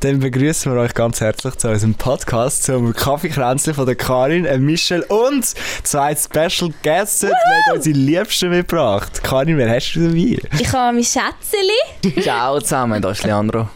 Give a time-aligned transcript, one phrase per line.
[0.00, 4.56] Dann begrüßen wir euch ganz herzlich zu unserem Podcast, zum Kaffeekränzchen von der Karin, äh
[4.56, 5.44] Michelle und
[5.82, 7.20] zwei Special Guests.
[7.20, 9.22] Wir haben unsere Liebsten mitgebracht.
[9.22, 10.38] Karin, wer hast du dabei?
[10.58, 12.20] Ich habe mein Schätzeli.
[12.22, 13.68] Ciao zusammen, da ist Leandro.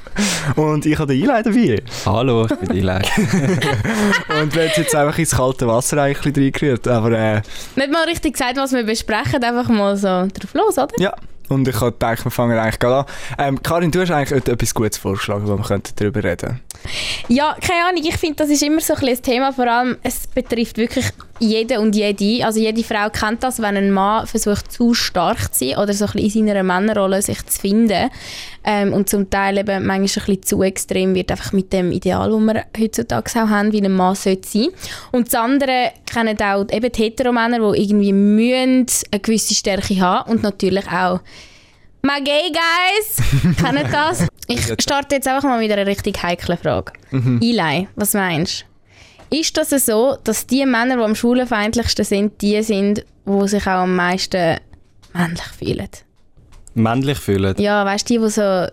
[0.57, 1.83] Und ich habe den Eli dabei.
[2.07, 2.95] Hallo, ich bin Eli.
[4.41, 7.43] und wir haben jetzt einfach ins kalte Wasser eigentlich reingerührt, aber äh,
[7.77, 10.89] Nicht mal richtig gesagt, was wir besprechen, einfach mal so drauf los, oder?
[10.99, 11.15] ja.
[11.49, 13.07] Und ich habe gedacht, wir fangen eigentlich gerade an.
[13.39, 16.61] Ähm, Karin, du hast eigentlich etwas Gutes vorgeschlagen, wo wir darüber reden
[17.29, 20.27] Ja, keine Ahnung, ich finde, das ist immer so ein, ein Thema, vor allem, es
[20.27, 21.07] betrifft wirklich
[21.39, 22.45] jeden und jede.
[22.45, 26.07] Also jede Frau kennt das, wenn ein Mann versucht, zu stark zu sein oder so
[26.07, 28.11] ein bisschen in seiner Männerrolle sich zu finden
[28.65, 32.31] ähm, und zum Teil eben manchmal ein bisschen zu extrem wird, einfach mit dem Ideal,
[32.31, 34.69] das wir heutzutage auch haben, wie ein Mann sollte sein.
[35.13, 40.31] Und das andere kennen auch eben die Heteromänner, die irgendwie müssen eine gewisse Stärke haben
[40.31, 41.21] und natürlich auch
[42.03, 44.27] My gay guys, kennen das?
[44.47, 46.93] Ich starte jetzt einfach mal mit einer richtig heiklen Frage.
[47.41, 48.67] Eli, was meinst
[49.31, 49.39] du?
[49.39, 53.83] Ist das so, dass die Männer, die am schwulenfeindlichsten sind, die sind, die sich auch
[53.83, 54.59] am meisten
[55.15, 55.89] männlich fühlen?
[56.75, 57.55] Männlich fühlen?
[57.59, 58.67] Ja, weißt du, die, die so,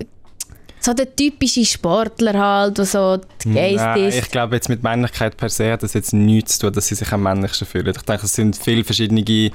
[0.80, 4.18] so der typische Sportler halt, der so Gays Nein, ist.
[4.18, 6.96] ich glaube jetzt mit Männlichkeit per se hat das jetzt nichts zu tun, dass sie
[6.96, 7.94] sich am männlichsten fühlen.
[7.96, 9.52] Ich denke, es sind viele verschiedene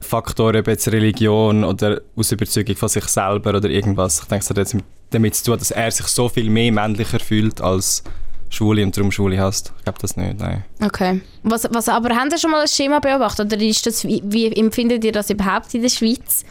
[0.00, 4.20] Faktoren, ob jetzt Religion oder aus Überzeugung von sich selber oder irgendwas.
[4.20, 6.70] Ich denke, es hat jetzt mit- damit zu tun, dass er sich so viel mehr
[6.70, 8.04] männlicher fühlt als
[8.50, 9.72] Schwule und darum Schwule hasst.
[9.78, 10.64] Ich glaube das nicht, nein.
[10.80, 11.20] Okay.
[11.42, 13.52] Was, was, aber haben Sie schon mal ein Schema beobachtet?
[13.52, 16.44] Oder ist das, wie, wie empfindet ihr das überhaupt in der Schweiz?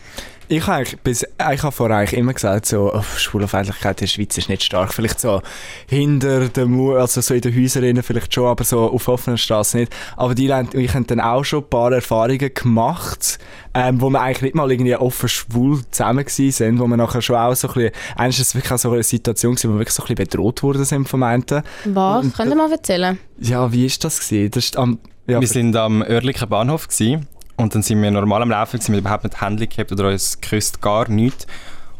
[0.50, 4.08] Ich habe eigentlich bis, ich habe vorher eigentlich immer gesagt, so, oh, Schwulenfeindlichkeit in der
[4.08, 4.94] Schweiz ist nicht stark.
[4.94, 5.42] Vielleicht so
[5.88, 9.78] hinter den Mauern, also so in den Häusern vielleicht schon, aber so auf offener Straße
[9.78, 9.94] nicht.
[10.16, 13.40] Aber die haben, ich habe dann auch schon ein paar Erfahrungen gemacht,
[13.74, 17.22] ähm, wo wir eigentlich nicht mal irgendwie offen schwul zusammen gewesen sind, wo wir nachher
[17.22, 19.74] schon auch so ein bisschen, eigentlich ist es wirklich auch so eine Situation gewesen, wo
[19.76, 21.44] wir wirklich so ein bisschen bedroht worden sind vom einen.
[21.86, 22.24] Was?
[22.24, 23.20] Und- Könnt ihr mal erzählen?
[23.40, 24.52] Ja, wie ist das gewesen?
[24.52, 28.44] Das ist am, ja, wir sind am örtlichen Bahnhof gewesen, und dann sind wir normal
[28.44, 31.48] am Laufen, gewesen, wir überhaupt nicht Handy gehabt oder uns geküsst, gar nichts.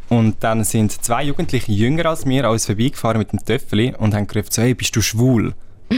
[0.08, 4.14] Und dann sind zwei Jugendliche jünger als wir an uns vorbeigefahren mit dem Töffeli und
[4.14, 5.54] haben gerufen so, hey, bist du schwul?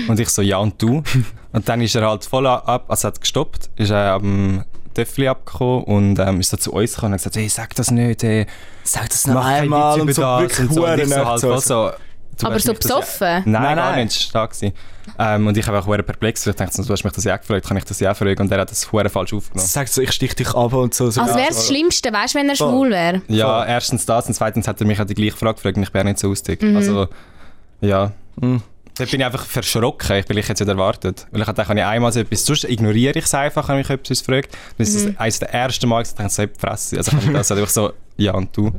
[0.08, 1.04] Und ich so, ja und du?
[1.52, 4.64] Und dann ist er halt voll ab, also hat gestoppt, ist er am
[4.94, 7.90] Töffeli abgekommen und ähm, ist so zu uns gekommen und hat gesagt, hey, sag das
[7.90, 8.46] nicht, hey,
[8.84, 10.86] sag das Witz über und so wirklich und so.
[10.86, 11.92] Und ich so halt voll so,
[12.42, 13.28] du Aber so das ja- besoffen?
[13.28, 14.04] Nein, Nein, gar nein.
[14.06, 14.74] nicht, stark gewesen.
[15.18, 17.68] Ähm, und ich habe auch hure perplex, ich dachte, du hast mich das ja gefragt,
[17.68, 18.42] kann ich das ja fragen?
[18.42, 19.68] Und er hat das hure falsch aufgenommen.
[19.68, 21.10] Sagt so, ich stich dich ab und so.
[21.10, 23.22] so Als wäre das Schlimmste, weißt du, wenn er schwul wäre?
[23.28, 25.92] Ja, erstens das und zweitens hat er mich auch die gleiche Frage gefragt und ich
[25.92, 26.76] bin nicht so ausgetickt.
[26.76, 27.08] Also,
[27.82, 28.12] ja.
[28.40, 28.62] Mhm.
[28.96, 31.26] Da bin ich einfach verschrocken, ich bin ich jetzt nicht erwartet.
[31.32, 34.20] Weil ich dachte, ich einmal so etwas, sonst ignoriere ich es einfach, wenn mich etwas
[34.22, 34.58] fragt.
[34.78, 36.98] Das ist eines der ersten Mal, dass ich dachte, so, Fresse.
[36.98, 38.72] Also ich das halt einfach so, ja und du.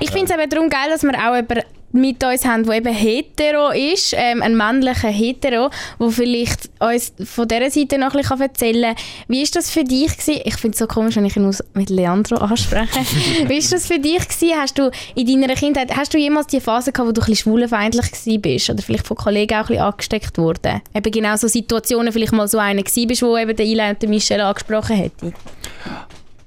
[0.00, 1.62] Ich finde es eben darum geil, dass wir auch jemanden
[1.96, 7.48] mit uns haben, der eben hetero ist, ähm, ein männlicher Hetero, der vielleicht uns von
[7.48, 9.04] dieser Seite noch ein bisschen erzählen kann.
[9.28, 10.40] Wie ist das für dich gewesen?
[10.44, 13.00] Ich finde es so komisch, wenn ich ihn mit Leandro anspreche.
[13.48, 14.60] Wie ist das für dich gewesen?
[14.60, 17.50] Hast du in deiner Kindheit, hast du jemals die Phase gehabt, wo du ein bisschen
[17.50, 18.06] schwulenfeindlich
[18.40, 18.70] bist?
[18.70, 20.82] Oder vielleicht von Kollegen auch ein bisschen angesteckt worden?
[20.94, 24.02] Eben genau so Situationen, vielleicht mal so eine gewesen bist, wo eben der Ila und
[24.02, 25.32] der Michelle angesprochen hätte.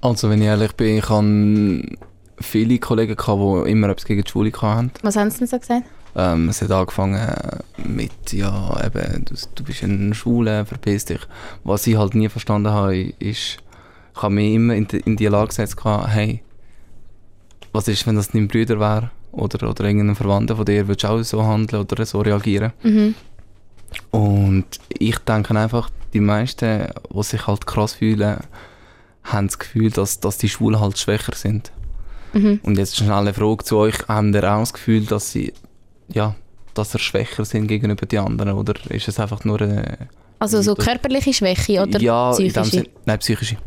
[0.01, 1.97] Also, wenn ich ehrlich bin, ich habe
[2.41, 4.91] viele Kollegen, gehabt, die immer etwas gegen die Schwule hatten.
[5.01, 5.83] Was haben sie denn so gesagt?
[6.15, 7.19] Ähm, es hat angefangen
[7.77, 11.21] mit, ja, eben, du, du bist ein Schwule, verpiss dich.
[11.63, 13.59] Was ich halt nie verstanden habe, ist, ich
[14.15, 16.41] habe mich immer in die, in die Lage gesetzt, hey,
[17.71, 19.11] was ist, wenn das dein Bruder wäre?
[19.31, 22.73] Oder, oder irgendein Verwandter von dir, würdest du auch so handeln oder so reagieren?
[22.81, 23.13] Mhm.
[24.11, 28.39] Und ich denke einfach, die meisten, die sich halt krass fühlen,
[29.23, 31.71] haben das Gefühl, dass, dass die Schwulen halt schwächer sind.
[32.33, 32.59] Mhm.
[32.63, 33.95] Und jetzt schnell eine Frage zu euch.
[34.07, 35.53] Haben ihr auch das Gefühl, dass sie,
[36.07, 36.35] ja,
[36.73, 38.53] dass ihr schwächer sind gegenüber den anderen?
[38.53, 40.09] Oder ist es einfach nur eine...
[40.39, 42.69] Also so körperliche Schwäche oder ja, in dem psychische?
[42.69, 43.57] Sinn, nein, psychische.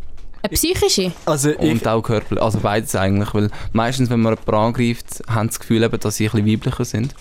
[0.43, 1.13] Eine psychische?
[1.27, 2.43] Also ich, Und auch körperlich.
[2.43, 3.33] Also beides eigentlich.
[3.35, 6.47] Weil meistens, wenn man jemanden angreift, haben sie das Gefühl, eben, dass sie ein bisschen
[6.53, 7.15] weiblicher sind.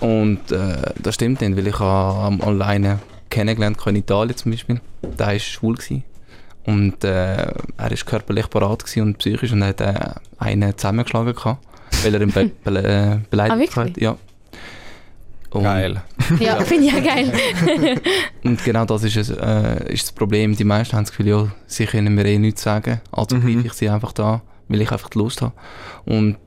[0.00, 3.00] Und äh, das stimmt nicht, weil ich habe alleine
[3.30, 4.80] kennengelernt habe in Italien zum Beispiel.
[5.02, 5.74] Der war schwul.
[5.74, 6.04] Gewesen.
[6.64, 9.94] Und äh, er war körperlich parat und psychisch und hat äh,
[10.38, 11.64] einen zusammengeschlagen, gehabt,
[12.04, 13.96] weil er ihn be be äh, beleidigt Ah, hat.
[14.00, 14.16] Ja.
[15.50, 16.02] Und, Geil.
[16.40, 17.30] Ja, finde ich ja geil.
[18.42, 20.56] Und genau das ist, es, äh, ist das Problem.
[20.56, 23.02] Die meisten haben das Gefühl, ja, sie können mir eh nichts sagen.
[23.10, 23.42] Also Mhm.
[23.56, 25.52] greife ich sie einfach da, weil ich einfach die Lust habe.
[26.06, 26.38] Und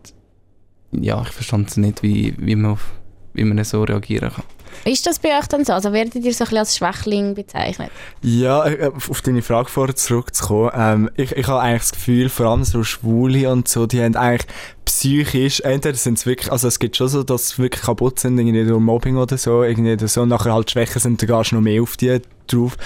[0.92, 2.94] ja, ich verstand nicht, wie, wie, man auf,
[3.34, 4.44] wie man so reagieren kann.
[4.84, 5.74] Ist das bei euch dann so?
[5.74, 7.92] Also werdet ihr so ein bisschen als Schwächling bezeichnet?
[8.22, 10.72] Ja, äh, auf deine Frage vorher zurückzukommen.
[10.76, 14.16] Ähm, ich, ich habe eigentlich das Gefühl, vor allem so Schwule und so, die haben
[14.16, 14.48] eigentlich
[14.86, 18.38] psychisch, entweder sind es wirklich, also es gibt schon so, dass sie wirklich kaputt sind,
[18.38, 21.56] irgendwie durch Mobbing oder so, irgendwie so, und nachher halt schwächer sind, dann gehst du
[21.56, 22.78] noch mehr auf die drauf.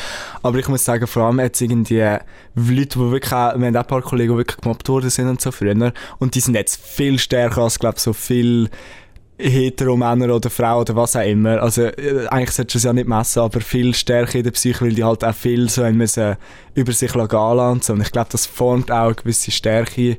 [0.41, 1.99] Aber ich muss sagen, vor allem jetzt irgendwie
[2.55, 5.27] Leute, die wirklich auch, wir haben auch ein paar Kollegen, die wirklich gemobbt worden sind
[5.27, 8.69] und so früher, und die sind jetzt viel stärker als, glaube so viel
[9.39, 11.61] hetero Männer oder Frauen oder was auch immer.
[11.61, 14.81] Also äh, eigentlich solltest du es ja nicht messen, aber viel stärker in der Psyche,
[14.85, 16.35] weil die halt auch viel so müssen
[16.75, 17.93] über sich gehen lassen und so.
[17.93, 20.17] Und ich glaube, das formt auch eine gewisse Stärke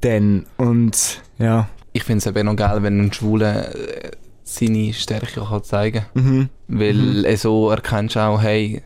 [0.00, 0.46] dann.
[0.56, 1.68] Und ja.
[1.92, 4.10] Ich finde es eben noch geil, wenn ein Schwuler äh,
[4.42, 6.24] seine Stärke kann zeigen kann.
[6.24, 6.48] Mhm.
[6.68, 7.36] Weil Mhm.
[7.36, 8.82] so erkennst du auch, hey,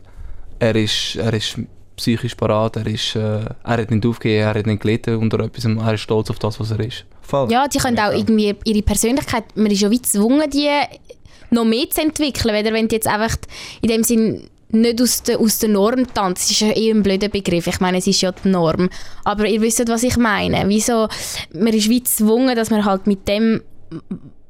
[0.59, 1.57] er ist, er ist
[1.95, 5.65] psychisch parat, er, ist, äh, er hat nicht aufgegeben, er hat nicht gelitten unter etwas,
[5.65, 7.05] er ist stolz auf das, was er ist.
[7.29, 7.51] Voll.
[7.51, 10.67] Ja, die können auch irgendwie ihre Persönlichkeit, man ist ja wie gezwungen, die
[11.51, 13.35] noch mehr zu entwickeln, weder wenn die jetzt einfach
[13.83, 16.43] in dem Sinn nicht aus der, aus der Norm tanzt.
[16.43, 17.67] Das ist ja eh ein blöder Begriff.
[17.67, 18.89] Ich meine, es ist ja die Norm.
[19.25, 20.67] Aber ihr wisst, was ich meine.
[20.69, 21.07] Wieso,
[21.53, 23.61] man ist wie gezwungen, dass man halt mit dem,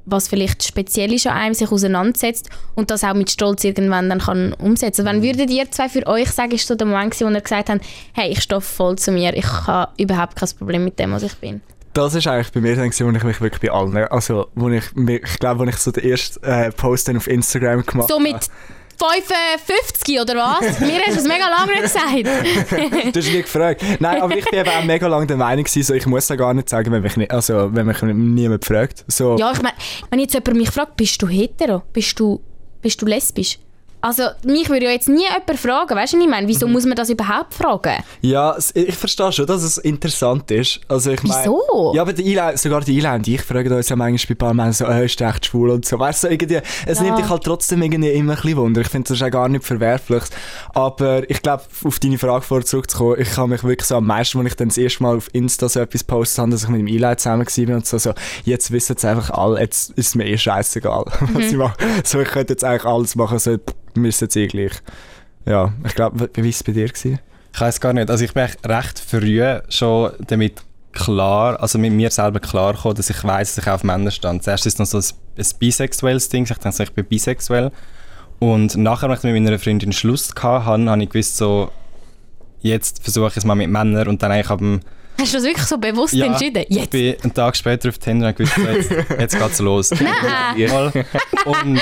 [0.06, 4.20] was vielleicht speziell ist an einem, sich auseinandersetzt und das auch mit Stolz irgendwann dann
[4.20, 5.04] kann umsetzen.
[5.04, 7.68] Wann würdet ihr zwei für euch sagen, ist so der Moment gewesen, wo ihr gesagt
[7.68, 7.84] habt,
[8.14, 11.34] hey, ich stehe voll zu mir, ich habe überhaupt kein Problem mit dem, was ich
[11.34, 11.60] bin?
[11.92, 14.68] Das ist eigentlich bei mir dann, gewesen, wo ich mich wirklich bei allen, also wo
[14.68, 18.20] ich, ich glaube, wo ich so den ersten äh, Post dann auf Instagram gemacht So
[18.20, 18.48] mit
[19.00, 20.78] 55 oder was?
[20.80, 23.12] Mir hast du es mega lange gesagt.
[23.14, 23.82] Du hast nie gefragt.
[23.98, 26.36] Nein, aber ich bin eben auch mega lange der Meinung gewesen, so, ich muss ja
[26.36, 29.04] gar nicht sagen, wenn mich, nicht, also, wenn mich niemand fragt.
[29.08, 29.74] So, Ja, ich meine,
[30.10, 31.82] wenn jetzt jemand mich fragt, bist du hetero?
[31.92, 32.40] Bist du,
[32.82, 33.58] bist du lesbisch?
[34.02, 36.48] Also, mich würde ja jetzt nie jemand fragen, weißt du, ich meine?
[36.48, 38.02] Wieso muss man das überhaupt fragen?
[38.22, 40.80] Ja, ich verstehe schon, dass es interessant ist.
[40.88, 41.92] Also ich mein, Wieso?
[41.94, 44.54] Ja, aber die Eile, sogar die und ich fragen uns ja manchmal bei ein paar
[44.54, 45.98] Männern so, äh, ist echt schwul und so.
[45.98, 47.04] Weißt du, irgendwie, es Ja.
[47.04, 48.80] nimmt dich halt trotzdem irgendwie immer ein bisschen Wunder.
[48.80, 50.22] Ich finde, das ist auch gar nicht verwerflich.
[50.74, 54.38] Aber ich glaube, auf deine Frage vorher zurückzukommen, ich habe mich wirklich so am meisten,
[54.38, 56.80] als ich dann das erste Mal auf Insta so etwas postet habe, dass ich mit
[56.80, 58.12] dem Eile zusammen war und so, so,
[58.44, 61.76] jetzt wissen es einfach alle, jetzt ist es mir eh scheißegal, was ich mache.
[62.04, 63.56] So, ich könnte jetzt eigentlich alles machen, so,
[63.96, 64.72] mir ist jetzt eh gleich.
[65.46, 66.88] Ja, ich glaube, wie war es bei dir?
[66.88, 67.18] Gewesen?
[67.52, 68.10] Ich weiß gar nicht.
[68.10, 72.96] Also ich bin echt recht früh schon damit klar, also mit mir selber klar gekommen,
[72.96, 74.42] dass ich weiß, dass ich auf Männer stand.
[74.42, 75.04] Zuerst ist es noch so ein,
[75.38, 76.44] ein bisexuelles Ding.
[76.44, 77.70] Ich dachte, so, ich bin bisexuell.
[78.38, 81.70] Und nachher, als ich mit meiner Freundin Schluss hatte, habe ich gewusst, so,
[82.60, 84.80] jetzt versuche ich es mal mit Männern und dann eigentlich ab dem
[85.20, 86.64] Hast du das wirklich so bewusst entschieden?
[86.66, 86.90] ich Jetzt?
[86.90, 89.90] bin einen Tag später auf Tinder und gewusst, so, jetzt, jetzt geht's los.
[90.00, 91.04] Nein.
[91.44, 91.80] Und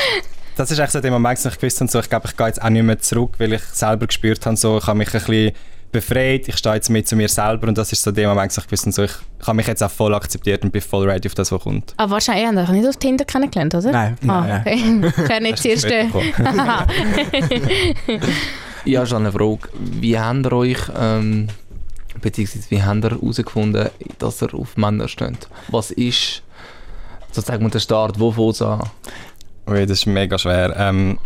[0.59, 2.47] das ist echt so der Moment, wo ich gewusst habe, so, ich glaube, ich gehe
[2.47, 5.21] jetzt auch nicht mehr zurück, weil ich selber gespürt habe, so, ich habe mich ein
[5.21, 5.53] bisschen
[5.93, 8.61] befreit, ich stehe jetzt mit zu mir selber und das ist so der Moment, wo
[8.61, 11.09] ich gewusst habe, so, ich, ich habe mich jetzt auch voll akzeptiert und bin voll
[11.09, 11.95] ready auf das, was kommt.
[11.97, 13.93] Aber wahrscheinlich, ihr habt euch nicht auf Tinder kennengelernt, oder?
[13.93, 15.13] Nein, Ah, nein, okay.
[15.25, 16.09] Ich habe nicht das erste...
[18.85, 19.69] Ich habe schon eine Frage.
[19.79, 21.49] Wie habt ihr euch, ähm,
[22.21, 23.89] beziehungsweise wie habt ihr herausgefunden,
[24.19, 25.49] dass ihr auf Männer steht?
[25.69, 26.43] Was ist
[27.33, 28.19] sozusagen der Start?
[28.19, 28.83] Wo fängt es an?
[29.69, 30.75] Ui, das ist mega schwer.
[30.76, 31.19] Ähm,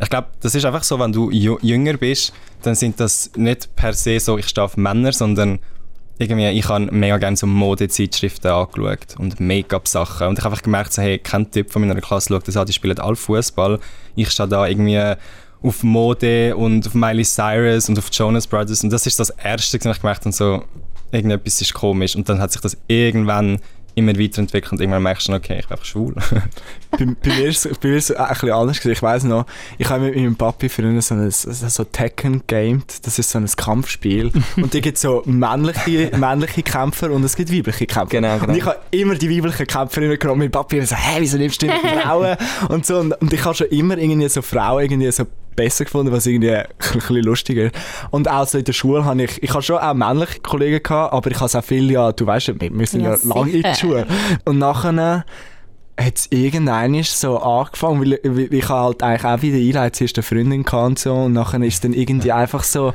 [0.00, 2.32] ich glaube, das ist einfach so, wenn du jünger bist,
[2.62, 5.58] dann sind das nicht per se so, ich stehe auf Männer, sondern
[6.18, 10.28] irgendwie, ich habe mega gerne so Modezeitschriften angeschaut und Make-up-Sachen.
[10.28, 12.66] Und ich habe einfach gemerkt, so, hey, kein Typ von meiner Klasse schaut das an,
[12.66, 13.78] die spielen alle Fußball.
[14.16, 15.14] Ich stehe da irgendwie
[15.62, 18.82] auf Mode und auf Miley Cyrus und auf Jonas Brothers.
[18.82, 20.64] Und das ist das Erste, was ich gemerkt habe, so,
[21.12, 22.16] irgendetwas ist komisch.
[22.16, 23.58] Und dann hat sich das irgendwann
[23.94, 26.14] immer weiterentwickelt und irgendwann merkst du, okay, ich bin einfach schwul.
[26.90, 28.78] bei, bei mir ist es bei mir ist es ein bisschen anders.
[28.78, 28.92] gewesen.
[28.92, 29.46] Ich weiß noch,
[29.78, 33.06] ich habe mit meinem Papi früher so ein so Tekken gamed.
[33.06, 34.32] Das ist so ein Kampfspiel.
[34.56, 38.20] und da gibt es so männliche, männliche Kämpfer und es gibt weibliche Kämpfer.
[38.20, 38.52] Genau, genau.
[38.52, 40.40] Und ich habe immer die weiblichen Kämpferinnen genommen.
[40.40, 42.36] Mein Papi immer so, hä, wieso nimmst du die Frauen?
[42.68, 42.98] und so.
[42.98, 45.26] Und, und ich habe schon immer irgendwie so Frauen irgendwie so
[45.56, 47.74] besser gefunden, was irgendwie ein bisschen lustiger ist.
[48.10, 51.12] Und auch so in der Schule habe ich, ich habe schon auch männliche Kollegen gehabt,
[51.12, 53.74] aber ich habe auch viele, ja, du weißt, wir müssen ja, Ja, lange in die.
[53.74, 54.06] Schule.
[54.44, 55.24] Und nachher
[55.98, 60.18] hat es irgendwann so angefangen, weil weil ich habe halt eigentlich auch wieder Einleitung zuerst
[60.18, 62.94] eine Freundin gehabt und so und nachher ist dann irgendwie einfach so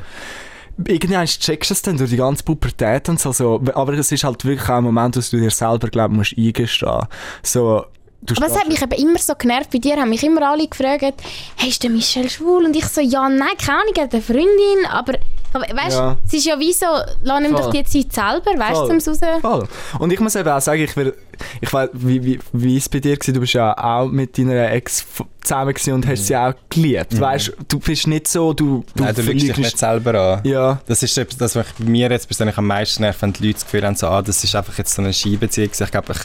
[0.84, 4.24] irgendwann checkst du es dann durch die ganze Pubertät und so, so aber es ist
[4.24, 7.06] halt wirklich auch ein Moment, wo du dir selber glaub, musst eingestehen
[7.42, 7.84] so,
[8.28, 9.70] Aber es hat mich eben immer so genervt.
[9.70, 11.14] Bei dir haben mich immer alle gefragt,
[11.56, 12.64] hey, ist der Michel schwul?
[12.64, 15.14] Und ich so, ja, nein, keine Ahnung, er hat eine Freundin, aber,
[15.52, 16.16] aber weißt du, Ja.
[16.26, 16.86] es ist ja wie so,
[17.22, 19.20] lass ihm doch die Zeit selber, weißt du, zum raus...
[19.40, 19.68] Voll.
[20.00, 21.14] Und ich muss eben auch sagen, ich, will,
[21.60, 24.72] ich weiß, wie, wie, wie es bei dir war, du bist ja auch mit deiner
[24.72, 25.04] Ex
[25.42, 27.20] zusammen und hast sie auch geliebt.
[27.20, 30.40] Weißt du, bist nicht so, du, du Nein, du lügst dich nicht selber an.
[30.44, 33.44] Ja, Das ist etwas, das mich bei mir jetzt persönlich am meisten nervt, wenn die
[33.44, 35.70] Leute das Gefühl haben, so, ah, das ist einfach jetzt so eine Skibeziehung.
[35.78, 36.18] Ich glaube, ich,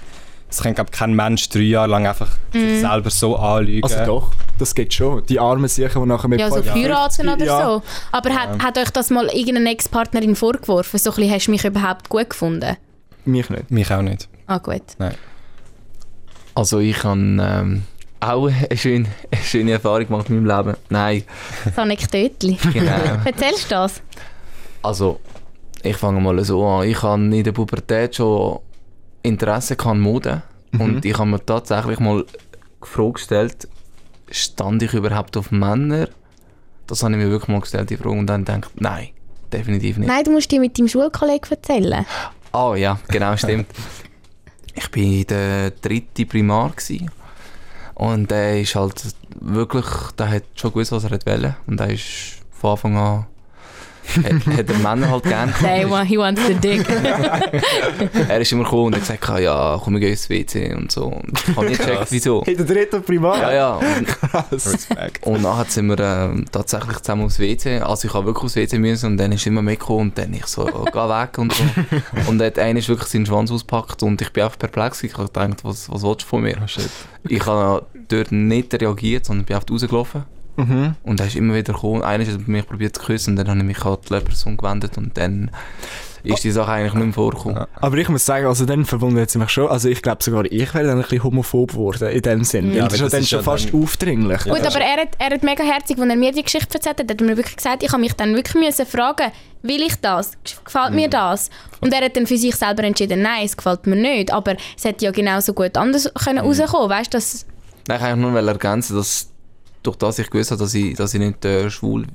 [0.51, 2.79] es kann glaub, kein Mensch drei Jahre lang einfach sich Mhm.
[2.81, 3.83] selber so anlügen.
[3.83, 5.25] Also doch, das geht schon.
[5.25, 7.65] Die armen sicher, die nachher mit Ja, so 50, heiraten oder ja.
[7.65, 7.83] so.
[8.11, 10.99] Aber hat, hat euch das mal irgendeine Ex-Partnerin vorgeworfen?
[10.99, 12.75] So ein bisschen, hast du mich überhaupt gut gefunden?
[13.25, 13.71] Mich nicht.
[13.71, 14.27] Mich auch nicht.
[14.47, 14.81] Ah, gut.
[16.53, 17.83] Also ich habe ähm,
[18.19, 20.77] auch eine schöne, eine schöne Erfahrung gemacht in meinem Leben.
[20.89, 21.23] Nein,
[21.75, 22.57] So Anekdötli.
[22.73, 22.91] genau.
[23.25, 24.01] Erzählst du das?
[24.83, 25.19] Also,
[25.83, 26.87] ich fange mal so an.
[26.87, 28.59] Ich habe in der Pubertät schon
[29.23, 30.43] Interesse an Mode.
[30.79, 33.67] Und ich habe mir tatsächlich mal die Frage gestellt,
[34.29, 36.07] stand ich überhaupt auf Männer?
[36.87, 38.17] Das habe ich mir wirklich mal gestellt, die Frage.
[38.17, 39.09] Und dann gedacht, nein,
[39.51, 40.07] definitiv nicht.
[40.07, 42.05] Nein, du musst dir mit deinem Schulkollegen erzählen.
[42.51, 43.67] Ah ja, genau, stimmt.
[44.73, 46.69] ich war in der dritten Primar.
[46.69, 47.11] Gewesen.
[47.95, 49.03] Und der ist halt
[49.39, 49.85] wirklich,
[50.17, 51.55] der hat schon gewusst, was er wollte.
[51.67, 53.27] Und der ist von Anfang an,
[54.23, 56.85] hat, hat er Männer halt gerne Hey, wa- he wants the dick.
[58.27, 61.05] Er ist immer gekommen und hat gesagt, ja, komm, wir gehen ins WC und so.
[61.05, 62.41] Und ich habe nicht gecheckt, wieso.
[62.41, 63.37] In der dritten Primar?
[63.41, 63.73] Ja, ja.
[63.75, 64.07] Und,
[64.51, 65.25] Respekt.
[65.25, 67.79] und nachher sind wir ähm, tatsächlich zusammen aufs WC.
[67.79, 70.33] Also ich habe wirklich aufs WC müssen und dann ist er immer mitgekommen und dann
[70.33, 71.63] ich so, oh, geh weg und so.
[72.29, 75.03] Und dann hat einer wirklich seinen Schwanz ausgepackt und ich bin einfach perplex.
[75.03, 76.57] Ich habe gedacht, was, was willst du von mir?
[76.63, 76.89] Oh, shit.
[77.27, 80.23] Ich habe dort nicht reagiert, sondern bin einfach rausgelaufen.
[80.57, 80.95] Mhm.
[81.03, 82.03] Und er ist immer wieder gekommen.
[82.03, 84.97] Einer hat mich probiert zu küssen und dann habe ich mich an die Person gewendet
[84.97, 85.51] und dann
[86.23, 87.57] ist die Sache eigentlich nicht mehr vorgekommen.
[87.57, 87.67] Ja.
[87.75, 89.67] Aber ich muss sagen, also dann verwundert es mich schon.
[89.67, 92.73] Also ich glaube sogar, ich wäre dann ein bisschen homophob geworden in dem Sinn.
[92.73, 94.43] Ja, Weil das ist ja dann schon ja fast dann- aufdringlich.
[94.43, 97.09] Gut, aber er hat, er hat mega herzig, als er mir die Geschichte erzählt hat,
[97.09, 99.31] hat er mir wirklich gesagt, ich habe mich dann wirklich müssen fragen,
[99.63, 100.33] will ich das?
[100.63, 101.49] Gefällt mir das?
[101.79, 104.31] Und er hat dann für sich selber entschieden, nein, es gefällt mir nicht.
[104.31, 107.47] Aber es hätte ja genauso gut anders können rauskommen weißt du, das...
[107.87, 109.30] Nein, ich wollte nur ergänzen, dass
[109.83, 112.05] durch das ich gewusst habe, dass ich, dass ich nicht äh, schwul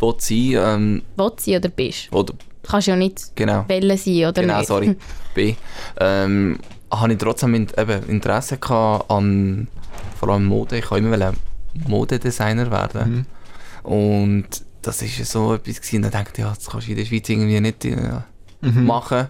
[0.00, 2.12] will sein ähm, Will sie oder bist.
[2.12, 4.66] oder Du kannst ja nicht genau, Welle sein oder genau, nicht.
[4.68, 4.96] sorry,
[5.34, 5.54] B,
[5.98, 6.58] ähm,
[6.90, 9.68] habe ich trotzdem in, eben Interesse gehabt an
[10.18, 10.76] vor allem Mode.
[10.78, 11.32] Ich wollte immer
[11.88, 13.26] Modedesigner werden
[13.82, 14.46] und
[14.82, 17.04] das ist so etwas gewesen, und dann dachte ich, ja, das kannst du in der
[17.04, 17.96] Schweiz irgendwie nicht äh,
[18.62, 18.84] Mhm.
[18.84, 19.28] machen.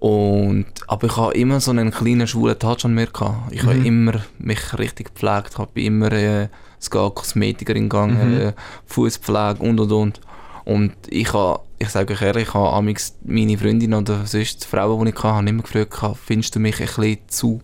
[0.00, 3.52] Und, aber ich habe immer so einen kleinen schwulen Touch an mir gehabt.
[3.52, 3.84] Ich habe Mhm.
[3.86, 8.40] immer mich richtig gepflegt, bin immer äh, sogar Kosmetikerin gegangen, Mhm.
[8.40, 8.52] äh,
[8.86, 10.20] Fußpflege und und und.
[10.64, 14.66] Und ich habe, ich sage euch ehrlich, ich habe amigs meine Freundin oder sonst die
[14.68, 17.60] Frauen, die ich hatte, haben immer gefragt, findest du mich ein bisschen zu,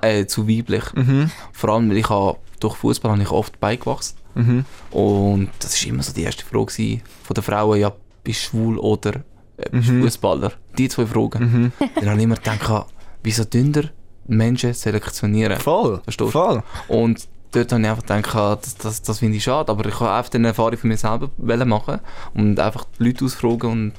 [0.00, 0.84] äh, zu weiblich?
[0.94, 1.30] Mhm.
[1.52, 4.16] Vor allem, weil ich habe, durch Fußball habe ich oft beigewachsen.
[4.34, 4.64] Mhm.
[4.90, 7.92] Und das war immer so die erste Frage von den Frauen, ja,
[8.24, 9.16] bist du schwul oder
[9.58, 10.02] äh, bist Mhm.
[10.02, 10.52] Fußballer?
[10.78, 11.72] Die zwei Fragen.
[11.78, 11.88] Mhm.
[11.96, 12.86] Dann habe ich immer gedacht,
[13.22, 13.84] wieso dünder
[14.26, 15.58] Menschen selektionieren?
[15.60, 16.00] Voll.
[16.04, 16.32] Verstehst?
[16.32, 16.62] Voll.
[16.88, 20.12] Und dort habe ich einfach gedacht, das, das, das finde ich schade, aber ich wollte
[20.14, 21.30] einfach eine Erfahrung für mich selber
[21.66, 22.00] machen
[22.34, 23.92] und einfach die Leute ausfragen und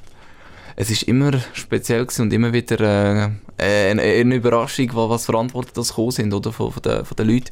[0.75, 2.79] es ist immer speziell und immer wieder
[3.59, 7.05] äh, eine, eine Überraschung, wa- was für Antworten das gekommen sind oder, von, von, den,
[7.05, 7.51] von den Leuten.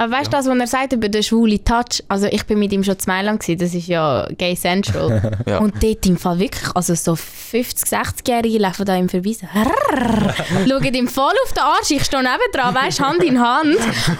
[0.00, 2.02] Aber weißt du, das, was er sagt über den schwulen Touch?
[2.08, 5.38] Also ich bin mit ihm schon Mailand, gewesen, das ist ja Gay Central.
[5.46, 5.58] Ja.
[5.58, 10.34] Und dort im Fall wirklich, also so 50, 60-Jährige laufen da so rrrr,
[10.68, 13.76] schauen ihm voll auf den Arsch, ich stehe nebendran, weißt Hand in Hand.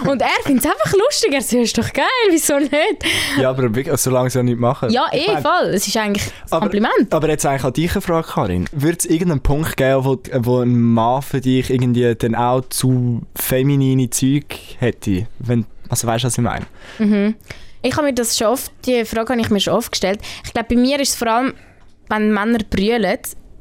[0.07, 3.05] Und er findet es einfach lustig, er sagt, ist doch geil, wieso nicht?
[3.39, 4.89] Ja, aber wirklich, solange sie ja nicht machen.
[4.89, 7.11] Ja, eh, voll, es ist eigentlich ein Aber- Kompliment.
[7.13, 8.65] Aber jetzt eigentlich an dich eine Frage, Karin.
[8.71, 13.21] Würde es irgendeinen Punkt geben, wo, wo ein Mann für dich irgendwie dann auch zu
[13.35, 14.45] feminine Zeug
[14.79, 15.27] hätte?
[15.39, 16.65] Wenn, also weißt du, was ich meine?
[16.99, 17.35] Mhm.
[17.83, 20.19] Ich habe mir das schon oft, die Frage habe ich mir schon oft gestellt.
[20.45, 21.53] Ich glaube, bei mir ist es vor allem,
[22.09, 23.17] wenn Männer brüllen,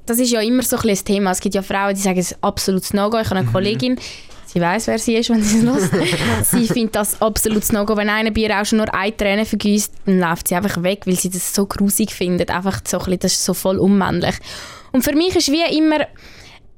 [0.06, 1.30] das ist ja immer so ein das Thema.
[1.30, 3.18] Es gibt ja Frauen, die sagen, es ist absolutes No-Go.
[3.18, 3.98] Ich habe eine Kollegin,
[4.46, 6.44] sie weiß, wer sie ist, wenn sie es hört.
[6.46, 7.96] sie findet das absolutes No-Go.
[7.96, 11.02] Wenn einer bei ihr auch schon nur eine Träne vergießt, dann läuft sie einfach weg,
[11.06, 12.50] weil sie das so grusig findet.
[12.50, 14.34] Einfach so ein bisschen, das ist so voll unmännlich.
[14.92, 16.06] Und für mich ist wie immer,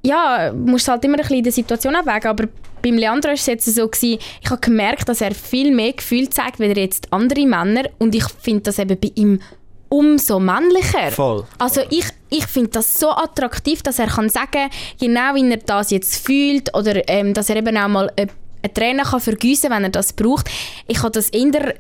[0.05, 2.49] ja, musst halt immer ein bisschen in der Situation abwägen, aber
[2.83, 6.29] beim Leandro war es jetzt so, gewesen, ich habe gemerkt, dass er viel mehr Gefühl
[6.29, 9.41] zeigt, wie jetzt andere Männer und ich finde das eben bei ihm
[9.89, 11.11] umso männlicher.
[11.11, 11.45] Voll.
[11.59, 15.91] Also ich, ich finde das so attraktiv, dass er kann sagen, genau wie er das
[15.91, 18.31] jetzt fühlt oder ähm, dass er eben auch mal eine,
[18.63, 20.49] eine Träne kann vergiessen, wenn er das braucht.
[20.89, 21.75] Ich habe das eher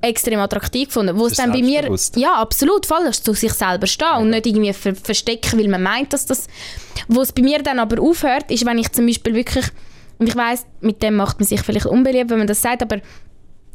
[0.00, 1.18] extrem attraktiv gefunden.
[1.18, 4.46] Wo es dann bei mir, ja absolut, voll, dass zu sich selber stehen und nicht
[4.46, 6.46] irgendwie ver verstecken, weil man meint, dass das,
[7.08, 9.66] wo es bei mir dann aber aufhört, ist, wenn ich zum Beispiel wirklich,
[10.18, 13.00] und ich weiß, mit dem macht man sich vielleicht unbeliebt, wenn man das sagt, aber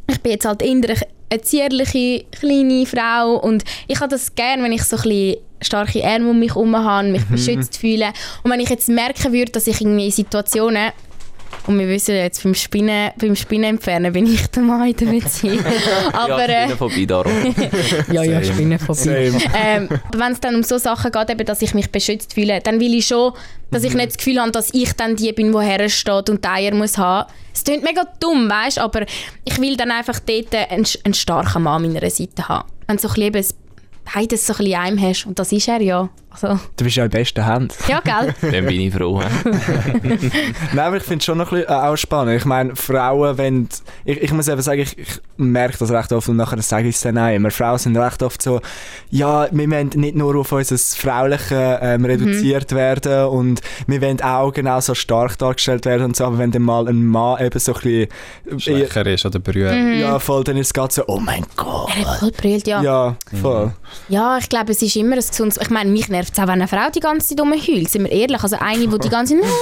[0.08, 4.74] ich bin jetzt halt eher eine zierliche, kleine Frau und ich habe das gerne, wenn
[4.74, 8.12] ich so ein bisschen starke Arme um mich herum habe, mich beschützt fühle.
[8.44, 10.92] Und wenn ich jetzt merken würde, dass ich irgendwie in Situationen
[11.68, 15.06] Und wir wissen jetzt, beim Spinnen, beim Spinnen entfernen bin ich der Mann in der
[15.06, 15.64] Beziehung.
[16.14, 17.32] Aber, ja, bin vorbei, darum.
[18.12, 18.44] ja, ja.
[18.44, 19.32] Spinnen vorbei.
[19.56, 22.80] Ähm, wenn es dann um so Sachen geht, eben, dass ich mich beschützt fühle, dann
[22.80, 23.34] will ich schon,
[23.70, 26.50] dass ich nicht das Gefühl habe, dass ich dann die bin, die hersteht und die
[26.50, 27.32] Eier muss haben.
[27.54, 29.06] Es klingt mega dumm, weißt aber
[29.46, 32.68] ich will dann einfach dort einen, einen starken Mann an meiner Seite haben.
[32.88, 33.56] Wenn du so ein bisschen
[34.14, 35.26] beides so ein bisschen in einem hast.
[35.26, 36.10] Und das ist er ja.
[36.34, 37.74] Also, Du bist ja in besten Händen.
[37.88, 38.34] ja, gell?
[38.52, 39.22] Dann bin ich froh.
[40.74, 42.38] Nein, aber ich finde es schon noch ein bisschen, äh, auch spannend.
[42.38, 43.68] Ich meine, Frauen, wenn.
[44.06, 46.96] Ich, ich muss eben sagen, ich, ich merke das recht oft und nachher sage ich
[46.96, 47.52] es dann auch immer.
[47.52, 48.62] Frauen sind recht oft so,
[49.10, 54.52] ja, wir wollen nicht nur auf unser Frauliche ähm, reduziert werden und wir wollen auch
[54.54, 57.82] genauso stark dargestellt werden und so, aber wenn dann mal ein Mann eben so ein
[57.82, 58.60] bisschen.
[58.60, 59.76] Schwächer ist oder berührt.
[60.00, 61.90] Ja, voll, dann ist es gerade so, oh mein Gott.
[61.98, 62.82] Er hat voll brüllt, ja.
[62.82, 63.74] Ja, voll.
[64.08, 65.58] Ja, ich glaube, es ist immer ein gesundes...
[65.62, 68.12] Ich meine, mich nervt es auch, wenn eine Frau die ganze Zeit rumheult, sind wir
[68.12, 68.42] ehrlich.
[68.42, 69.50] Also eine, die die ganze Zeit...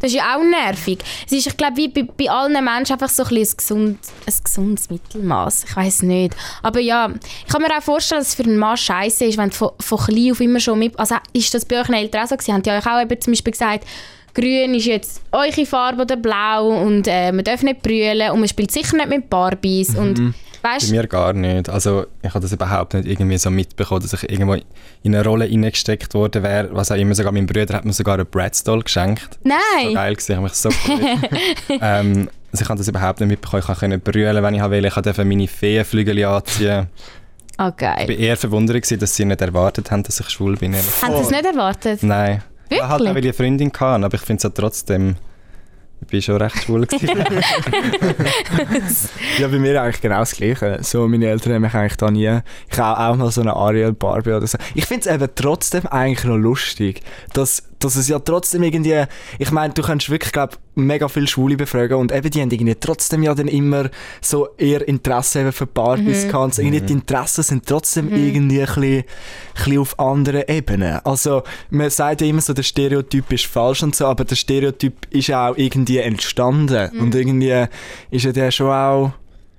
[0.00, 0.98] Das ist ja auch nervig.
[1.26, 4.34] Es ist, ich glaube, wie bei, bei allen Menschen einfach so ein, ein, gesund, ein
[4.44, 5.64] gesundes Mittelmaß.
[5.64, 6.36] Ich weiß nicht.
[6.62, 7.10] Aber ja,
[7.44, 9.70] ich kann mir auch vorstellen, dass es für einen Mann scheiße ist, wenn du von,
[9.80, 10.98] von klein auf immer schon mit...
[10.98, 12.54] Also ist das bei euch Eltern auch so gewesen?
[12.54, 13.84] Habt ihr euch auch eben zum Beispiel gesagt,
[14.34, 18.48] Grün ist jetzt eure Farbe oder blau und äh, man darf nicht brüllen und man
[18.48, 20.34] spielt sicher nicht mit Barbies und
[20.64, 21.68] Bei weißt mir gar nicht.
[21.68, 24.64] Also ich habe das überhaupt nicht irgendwie so mitbekommen, dass ich irgendwo in
[25.14, 26.70] eine Rolle reingesteckt worden wäre.
[26.72, 29.38] Was auch immer, sogar mein Bruder hat mir sogar einen Bratz Doll geschenkt.
[29.42, 29.92] So Nein!
[29.92, 31.30] geil gewesen, ich habe mich so gefreut.
[31.82, 33.62] ähm, also ich habe das überhaupt nicht mitbekommen.
[33.68, 34.86] Ich konnte brüllen, wenn ich wollte.
[34.86, 36.86] Ich durfte meine Feenflügel anziehen.
[37.58, 38.04] Okay.
[38.04, 40.74] Ich war eher verwundert, gewesen, dass sie nicht erwartet haben, dass ich schwul bin.
[40.74, 42.02] Haben sie es nicht erwartet?
[42.02, 42.42] Nein.
[42.70, 43.24] Ich hatte halt auch, Wirklich?
[43.24, 45.16] eine Freundin hatte, aber ich finde es ja trotzdem...
[46.04, 47.08] Ich bin schon recht schwul gewesen.
[49.38, 50.78] Ja, bei mir eigentlich genau das Gleiche.
[50.82, 52.40] So, meine Eltern haben mich eigentlich da nie...
[52.70, 54.58] Ich habe auch mal so eine Ariel Barbie oder so.
[54.74, 57.00] Ich finde es eben trotzdem eigentlich noch lustig,
[57.32, 59.04] dass, dass es ja trotzdem irgendwie...
[59.38, 62.74] Ich meine, du kannst wirklich, glaube mega viele Schwule befragen und eben die haben irgendwie
[62.74, 66.44] trotzdem ja dann immer so eher Interesse eben für Barbies gehabt.
[66.44, 69.04] Und so irgendwie die Interessen sind trotzdem irgendwie ein bisschen, ein
[69.54, 70.98] bisschen auf anderen Ebenen.
[71.04, 75.06] Also, man sagt ja immer so, der Stereotyp ist falsch und so, aber der Stereotyp
[75.10, 76.90] ist ja auch irgendwie entstanden.
[76.98, 77.66] Und irgendwie
[78.10, 79.12] ist ja der schon auch...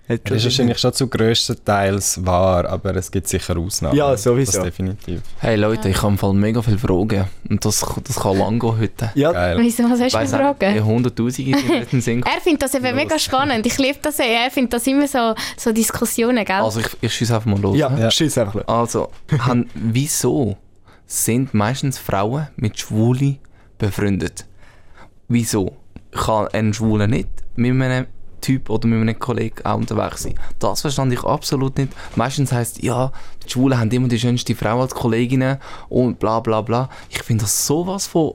[0.08, 3.96] hat Das ist wahrscheinlich schon zu grösstenteils wahr, aber es gibt sicher Ausnahmen.
[3.96, 4.54] Ja, sowieso.
[4.54, 5.22] Das definitiv.
[5.40, 7.26] Hey Leute, ich habe im Fall mega viele Fragen.
[7.50, 9.12] Und das, das kann lang gehen heute.
[9.16, 9.58] Ja, Geil.
[9.60, 10.86] Wieso, was hast du für Fragen?
[10.86, 12.24] Hunderttausende sind in Sinn.
[12.36, 13.66] Er findet das eben mega spannend.
[13.66, 14.20] Ich liebe das.
[14.20, 16.56] Er findet das immer so, so Diskussionen, gell?
[16.56, 17.78] Also ich, ich schieße einfach mal los.
[17.78, 18.02] ja, ne?
[18.02, 18.12] ja.
[18.12, 18.56] schieß einfach.
[18.56, 18.68] los.
[18.68, 20.58] Also, han, wieso
[21.08, 23.40] sind meistens Frauen mit Schwulen
[23.78, 24.46] befreundet?
[25.28, 25.76] Wieso
[26.12, 28.06] kann ein Schwuler nicht mit einem
[28.46, 30.36] Typ oder mit einem Kollegen auch unterwegs sein?
[30.60, 31.92] Das verstand ich absolut nicht.
[32.16, 33.12] Meistens heisst ja,
[33.46, 35.58] die Schwulen haben immer die schönste Frau als Kolleginnen
[35.90, 36.90] und bla bla bla.
[37.10, 38.34] Ich finde das sowas von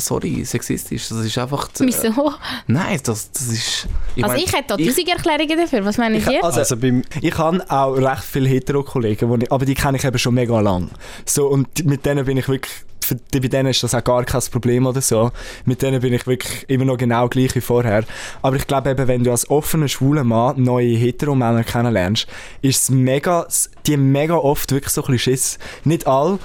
[0.00, 1.08] sorry, sexistisch.
[1.08, 1.68] Das ist einfach.
[1.70, 2.32] äh, Wieso?
[2.68, 3.88] Nein, das, das ist.
[4.14, 5.84] Ich Also mein, ich hätte da tausend Erklärungen dafür.
[5.84, 6.44] Was meinen Ich, ihr?
[6.44, 10.18] also, Also beim, ich habe auch recht viele Hetero-Kollegen, ich- aber die kenne ich eben
[10.18, 10.90] schon mega lang.
[11.24, 12.72] So, und mit denen bin ich wirklich,
[13.08, 15.30] für, bei denen ist das auch gar kein Problem oder so.
[15.64, 18.04] Mit denen bin ich wirklich immer noch genau gleich wie vorher.
[18.42, 22.26] Aber ich glaube eben, wenn du als offener schwuler Mann neue Hetero-Männer kennenlernst,
[22.62, 23.46] ist es mega,
[23.86, 25.58] die mega oft wirklich so ein bisschen Schiss.
[25.84, 26.38] Nicht all.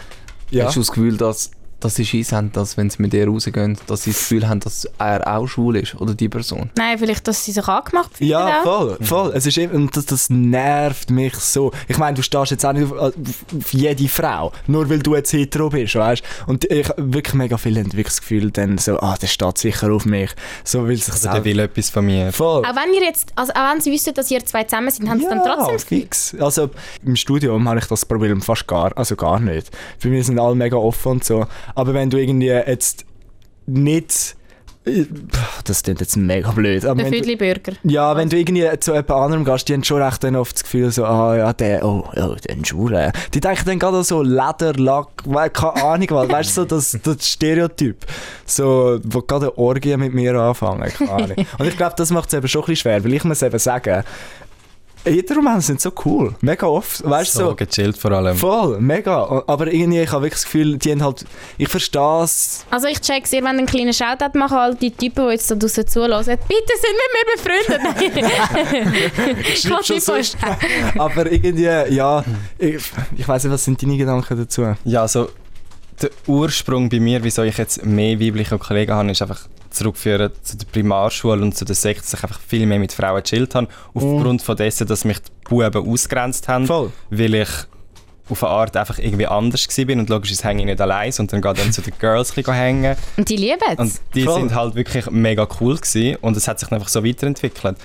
[0.50, 0.66] Ja.
[0.66, 1.52] Hast du das Gefühl, dass,
[1.84, 4.60] dass sie Schiss haben, dass wenn sie mit dir rausgehen, dass sie das Gefühl haben,
[4.60, 6.70] dass er auch schwul ist oder die Person?
[6.78, 8.30] Nein, vielleicht, dass sie sich angemacht fühlen.
[8.30, 8.64] Ja, auch.
[8.64, 9.32] voll, voll.
[9.36, 11.72] Es ist eben, und das, das nervt mich so.
[11.88, 13.14] Ich meine, du stehst jetzt auch nicht auf, auf
[13.58, 17.80] auf jede Frau, nur weil du jetzt hetero bist, weißt Und ich wirklich mega viele
[17.80, 20.32] haben wirklich das Gefühl, dann so, ah, der steht sicher auf mich.
[20.64, 22.32] So will sich also der will etwas von mir.
[22.32, 22.66] Voll.
[22.66, 25.20] Auch wenn ihr jetzt, also auch wenn sie wissen, dass ihr zwei zusammen sind, haben
[25.20, 26.02] sie dann trotzdem das Gefühl.
[26.02, 26.36] fix.
[26.40, 26.70] Also
[27.06, 29.70] im Studium habe ich das Problem fast gar, also gar nicht.
[30.00, 31.46] Für mich sind alle mega offen und so.
[31.76, 33.06] Aber wenn du irgendwie jetzt
[33.66, 34.36] nicht
[35.64, 36.84] das klingt jetzt mega blöd.
[36.86, 37.72] Aber Der wenn du- Füdli-Bürger.
[37.84, 40.64] Ja, wenn du irgendwie zu jemand anderem gehst, die haben schon recht dann oft das
[40.64, 42.94] Gefühl, so, ah ja, der, oh, oh der ist schwul.
[42.94, 43.14] äh.
[43.34, 47.26] Die denken dann gerade so Leder, Lack, keine Ahnung was, weißt du, so das, das
[47.26, 48.06] Stereotyp.
[48.46, 51.46] So, wo gerade eine Orgie mit mir anfangen, keine Ahnung.
[51.60, 53.60] Und ich glaube, das macht es eben schon ein bisschen schwer, weil ich muss eben
[53.60, 54.04] sagen,
[55.06, 58.38] Hetero-Männer sind so cool, mega oft, weißt du, So so, gechillt vor allem.
[58.38, 59.44] voll, mega.
[59.48, 61.26] Aber irgendwie, ich habe wirklich das Gefühl, die haben halt,
[61.58, 65.26] ich verstehe es, Also ich check ihr, wenn einen kleinen Shoutout machen, all die Typen,
[65.28, 68.14] die jetzt da draussen zuhören, bitte sind wir mit befreundet.
[69.24, 69.44] Nein.
[69.54, 70.14] ich kann schon nicht so
[70.98, 71.64] aber irgendwie,
[71.94, 72.24] ja,
[72.58, 72.84] ich,
[73.18, 74.76] ich weiß nicht, was sind deine Gedanken dazu?
[74.86, 75.30] Ja, also
[76.02, 80.58] der Ursprung bei mir, wieso ich jetzt mehr weibliche Kollegen habe, ist einfach zurückführen zu
[80.58, 83.68] der Primarschule und zu der Sekte, dass ich einfach viel mehr mit Frauen gechillt habe,
[83.94, 86.92] aufgrund von dessen, dass mich die Buben ausgrenzt haben, Voll.
[87.10, 87.50] weil ich
[88.30, 91.42] auf eine Art einfach irgendwie anders bin und logisch ist hänge ich nicht allein, sondern
[91.42, 92.96] gehe dann zu den Girls hängen.
[93.18, 93.78] Und die lieben es.
[93.80, 94.36] Und die Voll.
[94.40, 97.78] sind halt wirklich mega cool gewesen und es hat sich dann einfach so weiterentwickelt.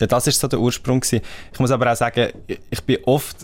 [0.00, 1.20] Ja, das ist so der Ursprung gewesen.
[1.52, 3.36] Ich muss aber auch sagen, ich- ich bin oft,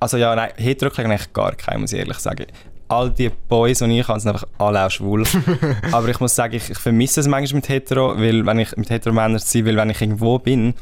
[0.00, 2.46] also ja, nein, hetero klingt eigentlich gar kein, muss ich ehrlich sagen.
[2.88, 5.24] All die Boys, die ich sind einfach alle auch schwul.
[5.92, 8.88] aber ich muss sagen, ich, ich vermisse es manchmal mit hetero, weil wenn ich mit
[8.90, 10.74] hetero Männern sein, weil wenn ich irgendwo bin,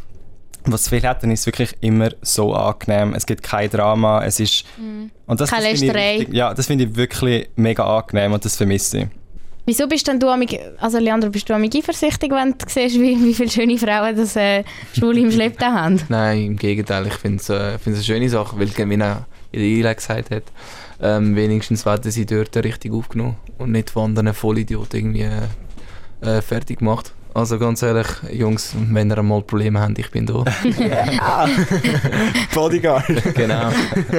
[0.64, 3.14] was viel hat, dann ist es wirklich immer so angenehm.
[3.14, 4.64] Es gibt kein Drama, es ist...
[5.26, 6.16] Und das, Keine das finde ich Lästerei.
[6.18, 9.06] richtig- Ja, das finde ich wirklich mega angenehm und das vermisse ich.
[9.68, 13.20] Wieso bist denn du amig, also Leandro, bist du amig eifersüchtig, wenn du siehst, wie,
[13.24, 14.62] wie viele schöne Frauen das äh,
[14.96, 16.00] Schwule im Schlepptau haben?
[16.08, 17.08] Nein, im Gegenteil.
[17.08, 20.30] Ich finde es äh, find's eine schöne Sache, weil, wie er in der Eile gesagt
[20.30, 20.44] hat,
[21.00, 25.28] ähm, wenigstens werden sie dort richtig aufgenommen und nicht von anderen Vollidioten irgendwie
[26.20, 27.12] äh, fertig gemacht.
[27.36, 30.42] Also ganz ehrlich, Jungs, wenn ihr einmal Probleme habt, ich bin da.
[32.54, 33.34] Bodyguard.
[33.34, 33.68] genau.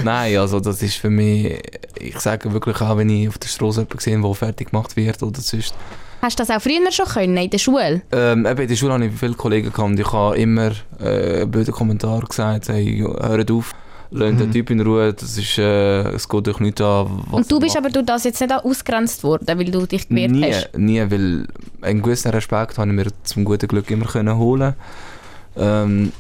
[0.03, 1.59] Nein, also das ist für mich,
[1.99, 5.23] ich sage wirklich auch, wenn ich auf der Straße jemanden sehe, der fertig gemacht wird
[5.23, 5.73] oder sonst.
[6.21, 8.03] Hast du das auch früher schon können, in der Schule?
[8.11, 11.47] Ähm, eben in der Schule hatte ich viele Kollegen gehabt und ich habe immer äh,
[11.47, 13.73] blöde Kommentare gesagt, hey, hört auf,
[14.11, 17.51] lasst den Typ in Ruhe, das ist, äh, es geht euch nicht an, was Und
[17.51, 17.85] du bist macht.
[17.85, 20.77] aber durch das jetzt nicht ausgrenzt worden, weil du dich gewehrt nie, hast?
[20.77, 21.47] nie, weil
[21.81, 24.73] einen gewissen Respekt habe ich mir zum guten Glück immer können holen
[25.55, 26.11] ähm,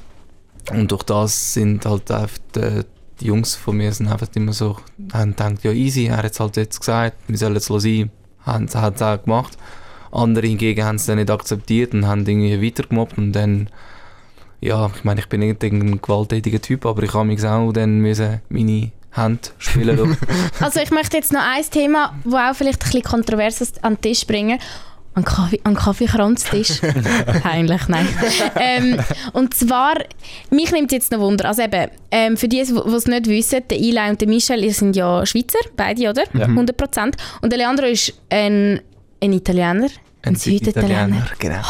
[0.71, 2.81] und durch das sind halt einfach die,
[3.19, 4.77] die Jungs von mir sind einfach immer so,
[5.13, 8.67] haben gedacht, ja easy, er hat es halt jetzt gesagt, wir sollen es sein, haben
[8.73, 9.57] hat es auch gemacht.
[10.11, 13.69] Andere hingegen haben es dann nicht akzeptiert und haben irgendwie weitergemobbt und dann,
[14.61, 17.99] ja, ich meine, ich bin nicht ein gewalttätiger Typ, aber ich habe mich auch dann
[17.99, 20.17] müssen meine Hände spielen lassen.
[20.59, 23.95] Also ich möchte jetzt noch ein Thema, das auch vielleicht ein bisschen kontrovers ist, an
[23.95, 24.59] den Tisch bringen.
[25.13, 26.79] An den Kaffee, an Kaffeekranztisch.
[27.41, 28.07] Peinlich, nein.
[28.59, 28.99] ähm,
[29.33, 29.95] und zwar,
[30.51, 31.45] mich nimmt jetzt noch Wunder.
[31.45, 34.73] Also eben, ähm, für die, die es nicht wissen, der Eli und der Michel ihr
[34.73, 36.23] sind ja Schweizer, beide, oder?
[36.23, 37.13] 100%.
[37.41, 38.79] Und der Leandro ist ein,
[39.21, 39.87] ein Italiener.
[40.21, 41.25] Ein Süditaliener.
[41.39, 41.63] Genau.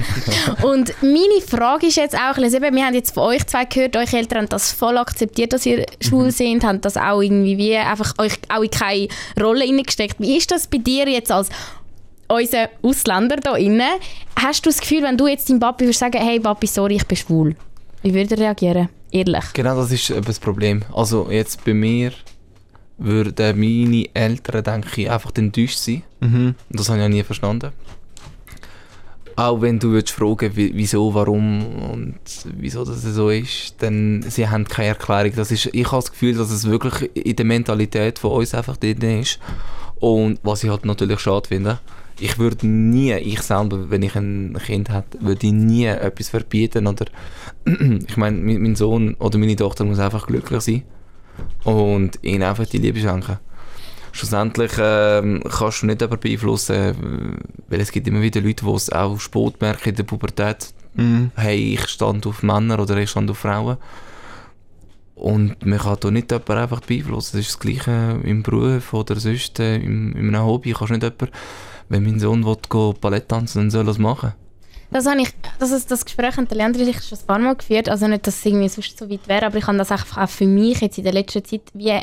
[0.62, 4.16] Und meine Frage ist jetzt auch, eben, wir haben jetzt von euch zwei gehört, eure
[4.16, 8.14] Eltern haben das voll akzeptiert, dass ihr schwul sind, haben das auch irgendwie wie einfach
[8.18, 9.08] euch auch in keine
[9.40, 10.16] Rolle hineingesteckt.
[10.18, 11.48] Wie ist das bei dir jetzt als
[12.28, 13.90] unser Ausländer da innen?
[14.36, 17.06] Hast du das Gefühl, wenn du jetzt deinem Papi würdest sagen, hey Papi, sorry, ich
[17.06, 17.56] bin schwul,
[18.02, 18.88] wie würde er reagieren?
[19.10, 19.44] Ehrlich.
[19.52, 20.82] Genau, das ist eben das Problem.
[20.94, 22.12] Also jetzt bei mir
[22.96, 26.02] würden meine Eltern, denke ich, einfach enttäuscht sein.
[26.20, 26.54] Mhm.
[26.70, 27.72] Und das habe ich auch nie verstanden.
[29.36, 32.14] Auch wenn du würdest fragen, wie- wieso, warum und
[32.58, 35.32] wieso das so ist, dann sie haben keine Erklärung.
[35.36, 38.76] Das ist, ich habe das Gefühl, dass es wirklich in der Mentalität von uns einfach
[38.76, 39.38] drin ist.
[40.00, 41.78] Und was ich halt natürlich schade finde,
[42.20, 46.86] ich würde nie, ich selber, wenn ich ein Kind hätte, würde ich nie etwas verbieten
[46.86, 47.06] oder
[47.64, 50.82] ich meine, mein, mein Sohn oder meine Tochter muss einfach glücklich sein
[51.64, 53.38] und ihnen einfach die Liebe schenken.
[54.12, 58.92] Schlussendlich ähm, kannst du nicht aber beeinflussen, weil es gibt immer wieder Leute, die es
[58.92, 61.30] auch spät merken in der Pubertät, Mhm.
[61.36, 63.78] hey, ich stand auf Männer oder ich stand auf Frauen.
[65.14, 67.36] Und man kann da nicht jemanden einfach beeinflussen.
[67.38, 70.72] Das ist das Gleiche im Beruf oder sonst äh, im, in einem Hobby.
[70.72, 71.28] Kannst nicht jemanden,
[71.88, 74.32] wenn mein Sohn will, go Ballett tanzen dann soll er es machen.
[74.90, 77.56] Das, habe ich, das, ist, das Gespräch mit der Leandro ich schon ein paar Mal
[77.56, 77.88] geführt.
[77.88, 80.28] Also nicht, dass es irgendwie sonst so weit wäre, aber ich habe das einfach auch
[80.28, 81.98] für mich jetzt in der letzten Zeit wie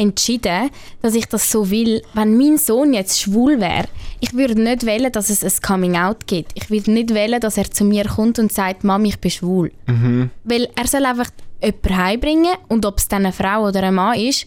[0.00, 0.70] entschieden,
[1.02, 2.02] dass ich das so will.
[2.14, 3.86] Wenn mein Sohn jetzt schwul wäre,
[4.20, 6.52] ich würde nicht wählen, dass es ein Coming-out gibt.
[6.54, 9.72] Ich würde nicht wählen, dass er zu mir kommt und sagt, Mami, ich bin schwul.
[9.86, 10.30] Mhm.
[10.44, 11.30] Weil er soll einfach
[11.62, 14.46] jemanden heimbringen und ob es dann eine Frau oder ein Mann ist,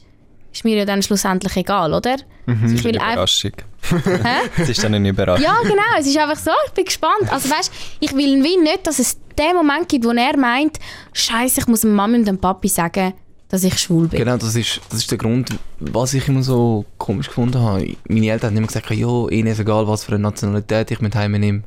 [0.52, 2.18] ist mir ja dann schlussendlich egal, oder?
[2.46, 3.14] Also ich will einfach...
[3.14, 3.52] Überraschung.
[4.58, 5.44] Es ist dann eine Überraschung.
[5.44, 6.00] Ja, genau.
[6.00, 6.52] Es ist einfach so.
[6.68, 7.32] Ich bin gespannt.
[7.32, 10.80] Also weißt, ich will wie nicht, dass es den Moment gibt, wo er meint,
[11.14, 13.14] Scheiße, ich muss dem Mami und dem Papi sagen,
[13.54, 14.18] dass ich schwul bin.
[14.18, 17.96] Genau, das ist, das ist der Grund, was ich immer so komisch gefunden habe.
[18.10, 21.14] Meine Eltern haben immer gesagt, ja, ihnen ist egal, was für eine Nationalität ich mit
[21.14, 21.62] heimnehme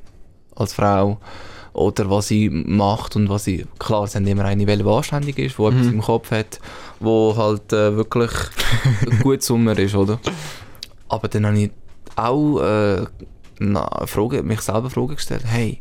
[0.56, 1.20] als Frau.
[1.74, 3.66] Oder was sie macht und was sie...
[3.78, 6.58] Klar, sie haben immer eine, die anständig ist, die etwas im Kopf hat,
[6.98, 8.32] wo halt äh, wirklich
[9.22, 10.18] gut Sommer ist, oder?
[11.08, 11.70] Aber dann habe ich
[12.16, 13.04] auch äh,
[13.60, 15.80] na, Frage, mich selber Fragen gestellt, hey,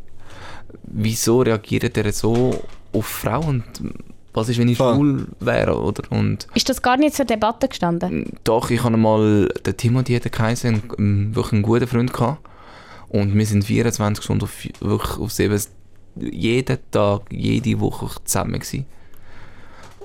[0.84, 3.64] wieso reagiert ihr so auf Frauen?
[3.82, 4.94] Und was ist, wenn ich Voll.
[4.94, 6.02] schwul wäre, oder?
[6.12, 8.32] Und Ist das gar nicht zur Debatte gestanden?
[8.44, 12.46] doch, ich hatte mal den Timothy hat er geheißen, einen, wirklich einen guten Freund gehabt.
[13.08, 15.60] Und wir sind 24 Stunden auf, wirklich auf sieben,
[16.16, 18.84] jeden Tag, jede Woche zusammen gewesen.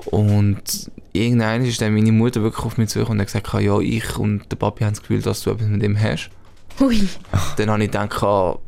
[0.06, 4.18] Und irgendwann ist dann meine Mutter wirklich auf mich zugekommen und hat gesagt, ja, ich
[4.18, 6.30] und der Papi haben das Gefühl, dass du etwas mit ihm hast.
[6.80, 7.08] Ui.
[7.58, 8.60] Dann habe ich gedacht,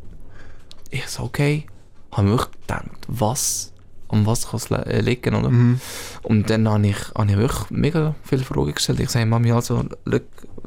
[0.90, 1.66] ich so, okay.
[2.12, 3.72] Habe mir wirklich gedacht, was
[4.14, 5.50] an was kann es le- äh, liegen, oder?
[5.50, 5.80] Mhm.
[6.22, 9.00] Und dann habe ich, habe ich wirklich mega viele Fragen gestellt.
[9.00, 9.84] Ich sage, Mami, also,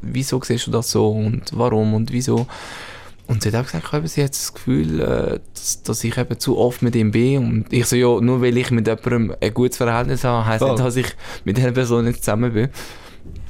[0.02, 2.48] wieso siehst du das so und warum und wieso?
[3.28, 6.18] Und sie hat auch gesagt, ich habe sie hat das Gefühl, äh, dass, dass ich
[6.18, 7.38] eben zu oft mit ihm bin.
[7.40, 10.72] Und ich so, ja, nur weil ich mit jemandem ein gutes Verhältnis habe, heisst Voll.
[10.72, 11.08] nicht, dass ich
[11.44, 12.70] mit dieser Person nicht zusammen bin.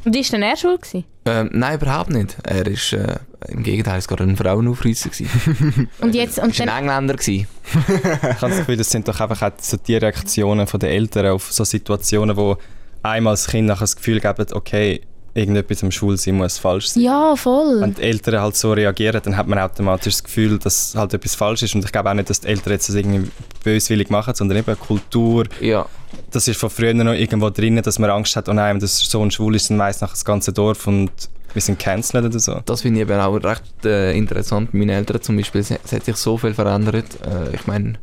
[0.04, 1.04] Und ist dann er schuld gewesen?
[1.26, 2.38] Ähm, nein, überhaupt nicht.
[2.44, 5.10] Er ist, äh, im Gegenteil, es war gerade ein Frauenaufreißer.
[5.10, 5.90] gewesen.
[6.02, 7.16] Und jetzt, und war dann, ein Engländer.
[7.16, 7.48] Gewesen.
[7.88, 11.28] Ich habe das Gefühl, das sind doch einfach auch so die Reaktionen von den Eltern
[11.28, 12.58] auf so Situationen, wo
[13.04, 15.02] einmal als Kind nachher das Gefühl geben, okay,
[15.34, 17.04] irgendetwas am Schulsein muss falsch sein.
[17.04, 17.80] ja, voll.
[17.82, 21.36] Wenn die Eltern halt so reagieren, dann hat man automatisch das Gefühl, dass halt etwas
[21.36, 21.76] falsch ist.
[21.76, 23.30] Und ich glaube auch nicht, dass die Eltern jetzt das irgendwie
[23.64, 25.46] böswillig machen, sondern eben Kultur.
[25.62, 25.86] Ja,
[26.32, 28.98] Das ist von früher noch irgendwo drin, dass man Angst hat, oh nein, wenn das
[28.98, 31.12] Sohn schwul ist, dann weiss nachher das ganze Dorf und
[31.54, 32.62] wir sind cancelled oder so.
[32.66, 34.74] das finde ich eben auch recht äh, interessant.
[34.74, 37.18] Meine Eltern zum Beispiel, es, es hat sich so viel verändert.
[37.26, 37.94] Äh, ich meine,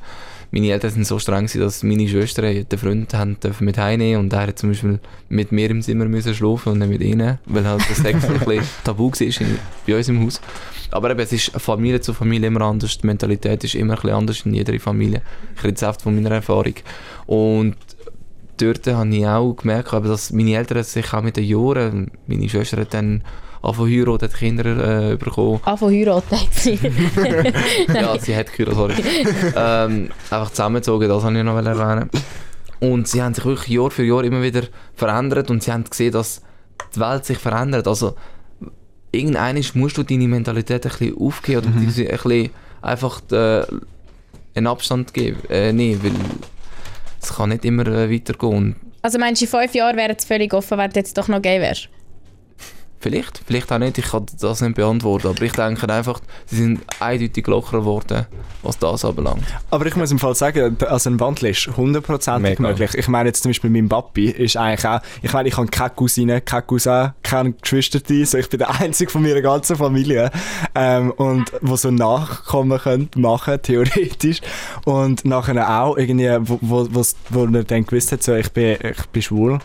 [0.55, 4.21] meine Eltern sind so streng gewesen, dass meine Schwestern den Freund haben dürfen mit heimnehmen
[4.21, 7.39] und er hat zum Beispiel mit mir im Zimmer müssen schlafen und nicht mit ihnen,
[7.47, 10.41] weil halt das Sex ein bisschen tabu war in, bei uns im Haus.
[10.93, 12.99] Aber eben, es ist Familie zu Familie immer anders.
[12.99, 15.23] Die Mentalität ist immer ein bisschen anders in jeder Familie.
[15.57, 16.75] Ich rede jetzt oft von meiner Erfahrung.
[17.27, 17.75] Und
[18.59, 22.81] dort habe ich auch gemerkt, dass meine Eltern sich auch mit den Jahren, meine Schwester
[22.81, 23.23] hat dann
[23.63, 25.61] angefangen zu heiraten, hat Kinder äh, bekommen.
[25.77, 26.79] Von heiraten hat sie.
[27.95, 28.95] ja, sie hat geheiratet, sorry.
[29.57, 32.11] ähm, einfach zusammengezogen, das wollte ich noch erwähnen.
[32.81, 34.63] Und sie haben sich wirklich Jahr für Jahr immer wieder
[34.95, 36.43] verändert und sie haben gesehen, dass
[36.95, 37.89] die Welt sich verändert.
[37.89, 38.15] Also,
[39.13, 41.79] irgendwann musst du deine Mentalität ein bisschen aufgeben oder Mhm.
[41.79, 42.51] ein bisschen
[42.83, 43.63] einfach äh,
[44.55, 45.39] einen Abstand geben.
[45.49, 46.13] Äh, nee, weil
[47.25, 48.77] es kann nicht immer äh, weitergehen.
[49.03, 51.43] Also meinst du, in fünf Jahren wäre es völlig offen, wenn du jetzt doch noch
[51.43, 51.89] gay wärst?
[53.05, 56.81] Vielleicht, vielleicht auch nicht, ich kann das nicht beantworten, aber ich denke einfach, sie sind
[57.01, 58.25] eindeutig lockerer geworden,
[58.63, 59.45] was das anbelangt.
[59.71, 62.95] Aber ich muss im Fall sagen, also ein Wandel ist hundertprozentig möglich.
[62.95, 65.91] Ich meine jetzt zum Beispiel mein Papi ist eigentlich auch, ich meine ich habe keine
[65.91, 70.31] Cousine, keine Cousin, keine Geschwister, so ich bin der Einzige von meiner ganzen Familie
[70.75, 74.41] ähm, und wo so Nachkommen könnt machen theoretisch
[74.87, 78.79] und nachher auch irgendwie, wo, wo, wo's- wo er dann gewusst hat, so ich bin,
[78.83, 79.59] ich bin schwul.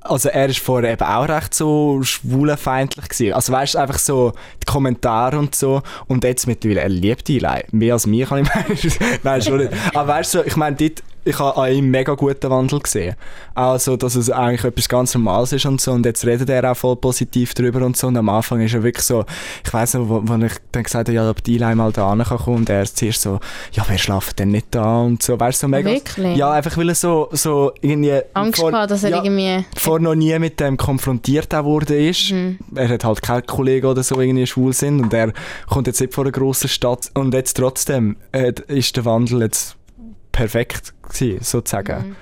[0.00, 3.32] Also er ist vorher eben auch recht so schwulenfeindlich gewesen.
[3.32, 5.82] Also weißt du, einfach so die Kommentare und so.
[6.06, 7.66] Und jetzt mittlerweile, er liebt die Leute.
[7.70, 8.48] Mehr als mich, kann ich
[9.00, 9.18] meinen.
[9.22, 9.72] Nein, schon nicht.
[9.94, 13.16] Aber weißt du, so, ich meine, dort, ich habe an ihm mega guten Wandel gesehen.
[13.54, 15.92] Also, dass es eigentlich etwas ganz Normales ist und so.
[15.92, 18.08] Und jetzt redet er auch voll positiv drüber und so.
[18.08, 19.24] Und am Anfang ist er wirklich so,
[19.64, 22.14] ich weiss noch, wo, wo ich dann gesagt habe, ja, ob die Eli mal da
[22.14, 22.56] kann kommen.
[22.58, 23.40] Und er ist zuerst so,
[23.72, 25.00] ja, wer schlaft denn nicht da?
[25.00, 25.90] Und so, weißt du, so mega.
[25.90, 26.36] Wirklich?
[26.36, 28.20] Ja, einfach weil er so, so irgendwie.
[28.34, 29.64] Angst vor- gehabt, dass er ja, irgendwie...
[29.76, 32.32] vor noch nie mit dem konfrontiert worden ist.
[32.32, 32.58] Mhm.
[32.74, 35.32] Er hat halt keine Kollegen oder so irgendwie schwul sind und er
[35.68, 39.76] kommt jetzt nicht von einer grossen Stadt und jetzt trotzdem äh, ist der Wandel jetzt
[40.34, 42.16] perfekt gewesen, sozusagen.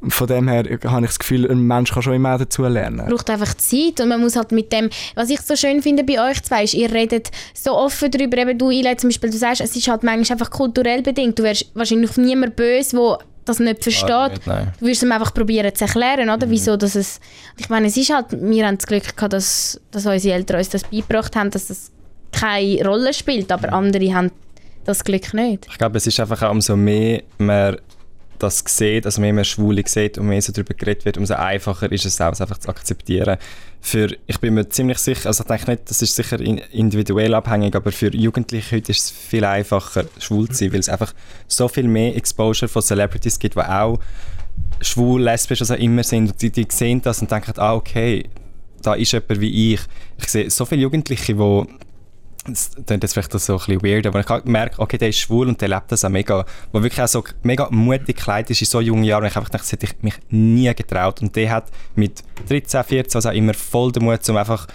[0.00, 0.10] Mhm.
[0.10, 3.06] Von dem her habe ich das Gefühl, ein Mensch kann schon immer dazu lernen.
[3.08, 6.30] braucht einfach Zeit und man muss halt mit dem, was ich so schön finde bei
[6.30, 9.60] euch zwei, ist, ihr redet so offen darüber, eben du Ile zum Beispiel, du sagst,
[9.60, 13.82] es ist halt manchmal einfach kulturell bedingt, du wärst wahrscheinlich niemand böse, der das nicht
[13.82, 14.10] versteht.
[14.10, 14.80] Ah, nicht.
[14.80, 16.48] Du wirst ihm einfach probieren zu erklären, oder?
[16.50, 17.18] Wieso, dass es...
[17.56, 18.26] Ich meine, es ist halt...
[18.30, 21.90] Wir haben das Glück gehabt, dass, dass unsere Eltern uns das beigebracht haben, dass das
[22.30, 24.30] keine Rolle spielt, aber andere haben
[24.88, 25.66] das Glück nicht.
[25.70, 27.76] Ich glaube, es ist einfach auch umso mehr man
[28.38, 31.90] das sieht, also mehr man Schwule sieht und mehr so darüber geredet wird, umso einfacher
[31.90, 33.36] ist es auch, es einfach zu akzeptieren.
[33.80, 37.34] Für, ich bin mir ziemlich sicher, also ich denke nicht, das ist sicher in- individuell
[37.34, 41.12] abhängig, aber für Jugendliche heute ist es viel einfacher, schwul zu sein, weil es einfach
[41.48, 43.98] so viel mehr Exposure von Celebrities gibt, die auch
[44.80, 48.24] schwul, lesbisch, also immer sind und die, die sehen das und denken, ah okay,
[48.82, 49.80] da ist jemand wie ich.
[50.18, 51.64] Ich sehe so viele Jugendliche, die
[52.48, 55.48] das klingt jetzt vielleicht so ein bisschen weird, aber ich merke, okay, der ist schwul
[55.48, 58.66] und der lebt das auch mega, wo wirklich auch so mega mutig gekleidet ist in
[58.66, 61.50] so jungen Jahren und ich einfach gedacht, das hätte ich mich nie getraut und der
[61.50, 64.66] hat mit 13, 14, also immer voll den Mut, um einfach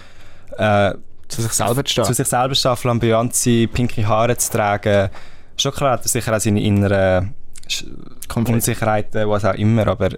[0.56, 0.94] äh,
[1.28, 2.04] Zu sich selber zu stehen.
[2.04, 5.10] zu sich selber stehen, flamboyant sein, pinke Haare zu tragen.
[5.56, 7.34] Schon klar hat er sicher auch seine inneren
[8.28, 8.54] Konflikt.
[8.54, 10.10] Unsicherheiten, was auch immer, aber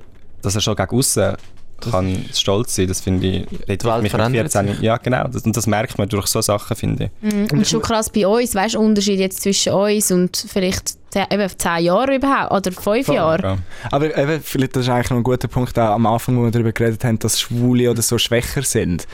[0.43, 1.37] dass er schon gegen außen
[1.81, 5.43] kann stolz sein, das finde ich, redet Welt mich mit verändert 14 Ja, genau, das,
[5.43, 7.33] und das merkt man durch so Sachen, finde ich.
[7.33, 7.49] Mhm.
[7.51, 11.49] Und schon krass bei uns, weißt du, Unterschied jetzt zwischen uns und vielleicht zehn, eben
[11.57, 13.43] zehn Jahren überhaupt oder fünf Jahre.
[13.43, 13.59] Ja.
[13.91, 16.51] Aber eben, vielleicht das ist eigentlich noch ein guter Punkt auch am Anfang, wo wir
[16.51, 19.07] darüber geredet haben, dass Schwule oder so schwächer sind.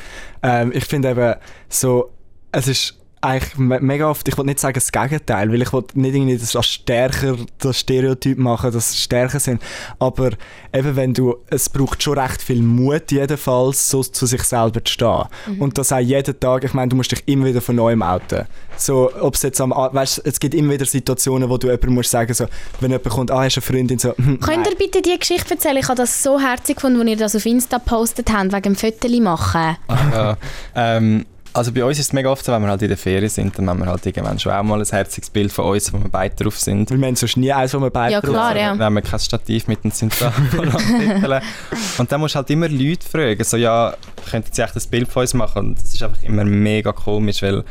[0.43, 1.35] Ähm, ich finde eben
[1.69, 2.11] so,
[2.53, 5.85] es ist eigentlich me- mega oft, ich will nicht sagen das Gegenteil, weil ich will
[5.95, 9.63] nicht irgendwie das als stärker, das Stereotyp machen, dass es stärker sind,
[9.99, 10.31] aber
[10.75, 14.93] eben wenn du, es braucht schon recht viel Mut jedenfalls, so zu sich selber zu
[14.93, 15.25] stehen.
[15.61, 18.47] Und das auch jeden Tag, ich meine, du musst dich immer wieder von neuem outen.
[18.77, 22.11] So, ob es jetzt am, weißt, es gibt immer wieder Situationen, wo du jemandem musst
[22.11, 22.47] sagen, so,
[22.81, 25.55] wenn jemand kommt, ah, hast du eine Freundin, so, hm, Könnt ihr bitte die Geschichte
[25.55, 25.77] erzählen?
[25.77, 28.77] Ich habe das so herzig gefunden, als ihr das auf Insta gepostet habt, wegen dem
[28.77, 29.77] Fotos machen.
[29.89, 30.37] ja.
[30.75, 33.29] ähm, also bei uns ist es mega oft so, wenn wir halt in der Ferien
[33.29, 35.99] sind, dann haben wir halt irgendwann schon auch mal ein herziges Bild von uns, wo
[35.99, 36.91] wir beide drauf sind.
[36.91, 38.59] Weil wir haben sonst nie eins, wo wir beide Ja, drauf klar, sind.
[38.63, 38.79] ja.
[38.79, 40.15] Wenn wir kein Stativ mit uns sind,
[41.99, 43.95] Und dann musst du halt immer Leute fragen, so ja,
[44.31, 45.59] könnten sie echt ein Bild von uns machen?
[45.69, 47.65] Und das ist einfach immer mega komisch, weil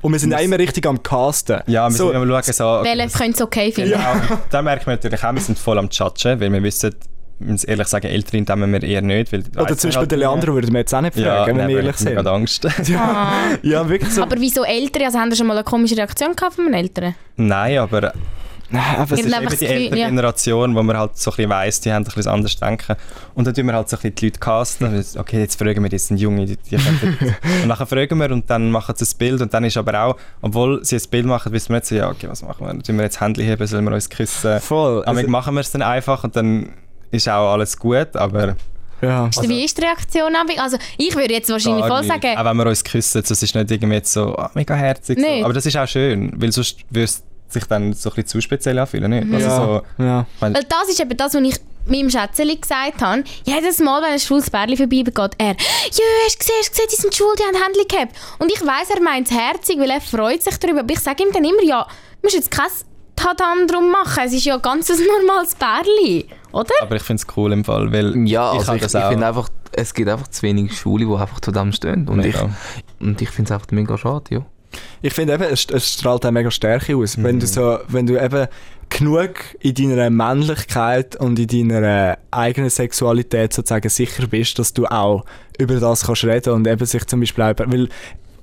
[0.00, 1.60] Und wir sind auch immer richtig am Casten.
[1.66, 3.90] ja, wir so, sind immer schauen, so, okay, Welche könnt ihr okay finden?
[3.92, 4.20] Ja,
[4.50, 6.94] dann merken wir natürlich auch, wir sind voll am Judgen, weil wir wissen,
[7.40, 9.32] muss ehrlich sagen, Ältere dämmen wir eher nicht.
[9.32, 11.76] Weil Oder zum Beispiel den Leandro würden wir jetzt auch nicht fragen, ja, wenn wir
[11.76, 12.14] ehrlich ich habe sind.
[12.14, 12.66] gerade Angst.
[12.96, 13.32] Ah.
[13.62, 14.22] Ja, wirklich so.
[14.22, 15.04] Aber wieso Ältere?
[15.06, 17.14] Also haben ihr schon mal eine komische Reaktion gehabt von den Eltern?
[17.36, 18.12] Nein, aber
[18.70, 20.08] Nein, aber Ich ist eben einfach die ältere ja.
[20.08, 22.96] Generation, wo man halt so ein bisschen weiss, die haben ein bisschen anders denken.
[23.34, 25.04] Und dann tun wir halt so ein bisschen die Leute casten.
[25.16, 26.76] Okay, jetzt fragen wir, das sind Junge, die, die
[27.62, 30.16] Und dann fragen wir und dann machen sie ein Bild und dann ist aber auch,
[30.42, 32.78] obwohl sie ein Bild machen, wissen wir nicht so, ja, okay, was machen wir?
[32.82, 34.60] Tun wir jetzt Handy heben, sollen wir uns küssen?
[34.60, 35.02] voll.
[35.06, 36.68] Aber Also, machen wir es dann einfach und dann
[37.10, 38.56] ist auch alles gut, aber
[39.00, 39.26] ja.
[39.26, 40.34] Also, Wie ist die Reaktion?
[40.58, 42.08] Also ich würde jetzt wahrscheinlich voll nicht.
[42.10, 45.18] sagen, Auch wenn wir uns küssen, das ist nicht irgendwie jetzt so ah, mega herzig.
[45.20, 45.44] So.
[45.44, 48.40] Aber das ist auch schön, weil sonst würde es sich dann so ein bisschen zu
[48.40, 49.32] speziell anfühlen, nicht?
[49.32, 50.26] Also ja, so, ja.
[50.40, 53.24] weil das ist eben das, was ich meinem Schätzeli gesagt habe.
[53.44, 56.88] Jedes Mal, wenn ein schwules Bärli vorbeigeht, er «Jö, hast du gesehen, hast du gesehen,
[56.90, 59.90] die sind schwul, die haben Handy gehabt.» Und ich weiss, er meint es herzig, weil
[59.90, 60.80] er freut sich darüber.
[60.80, 62.66] Aber ich sage ihm dann immer, ja, du musst jetzt kein
[63.18, 66.72] Tadam drum machen, es ist ja ganz ein normales Bärli, oder?
[66.82, 69.48] aber ich finde es cool im Fall, weil Ja, ich also ich, ich finde einfach,
[69.72, 72.08] es gibt einfach zu wenig Schule, die einfach zu dem stehen.
[72.08, 72.50] Und ich, Mega.
[73.00, 74.46] und ich finde es einfach mega schade, ja.
[75.02, 77.20] Ich finde eben, es, es strahlt auch mega Stärke aus.
[77.22, 78.46] Wenn du so, wenn du eben
[78.90, 85.24] genug in deiner Männlichkeit und in deiner eigenen Sexualität sozusagen sicher bist, dass du auch
[85.58, 87.88] über das kannst reden und eben sich zum Beispiel auch, über- weil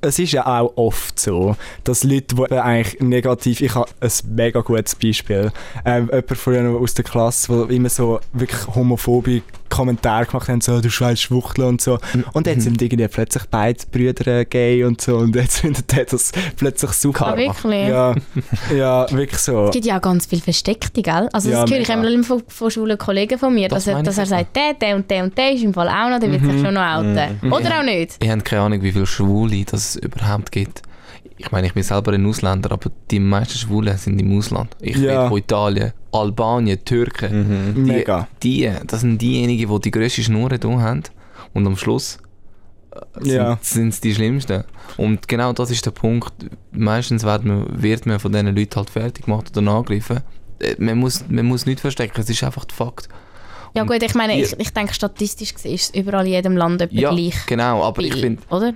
[0.06, 4.12] es ist ja auch oft so, dass Leute, die eben eigentlich negativ, ich habe ein
[4.30, 5.52] mega gutes Beispiel,
[5.84, 9.42] ähm, jemand von aus der Klasse, der immer so wirklich homophobe
[9.76, 12.00] Kommentare gemacht haben, so, du scheiß Schwuchtel und so.
[12.34, 16.32] Und jetzt sind irgendwie plötzlich beide Brüder gay und so und jetzt findet er das
[16.56, 17.28] plötzlich super.
[17.28, 17.88] Ah, wirklich?
[17.90, 18.16] Ja,
[18.76, 19.66] ja, wirklich so.
[19.66, 21.30] Es gibt ja auch ganz viel Versteckte, gell?
[21.34, 24.04] Also Ja, das höre ich immer von, von schwulen Kollegen von mir, Das dass er,
[24.04, 26.32] dass er sagt, der, der und der und der ist im Fall auch noch, der
[26.32, 26.52] wird Mhm.
[26.52, 27.52] sich schon noch outen.
[27.52, 28.16] Oder auch nicht.
[28.22, 30.82] Ich habe keine Ahnung, wie viele Schwule das es überhaupt gibt.
[31.38, 34.76] Ich meine, ich bin selber ein Ausländer, aber die meisten Schwulen sind im Ausland.
[34.80, 35.20] Ich Ja.
[35.22, 37.74] rede von Italien, Albanien, Türken.
[37.76, 38.28] Die, Mega.
[38.44, 41.04] Die, das sind diejenigen, die die grösste Schnur da haben.
[41.54, 42.18] Und am Schluss
[42.92, 43.60] äh, sind Ja.
[43.90, 44.64] es die Schlimmsten.
[44.98, 46.34] Und genau das ist der Punkt.
[46.72, 50.22] Meistens wird man, wird man von diesen Leuten halt fertig gemacht oder angegriffen.
[50.60, 53.10] Äh, Man muss, man muss nichts verstecken, es ist einfach der Fakt.
[53.76, 56.82] Ja gut, ich meine, ich, ich denke, statistisch gesehen ist es überall in jedem Land
[56.82, 57.46] etwa Ja, gleich.
[57.46, 58.74] genau, aber ich finde, Oder?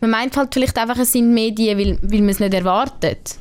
[0.00, 3.36] Man meint halt vielleicht einfach, es sind Medien, weil, weil man es nicht erwartet.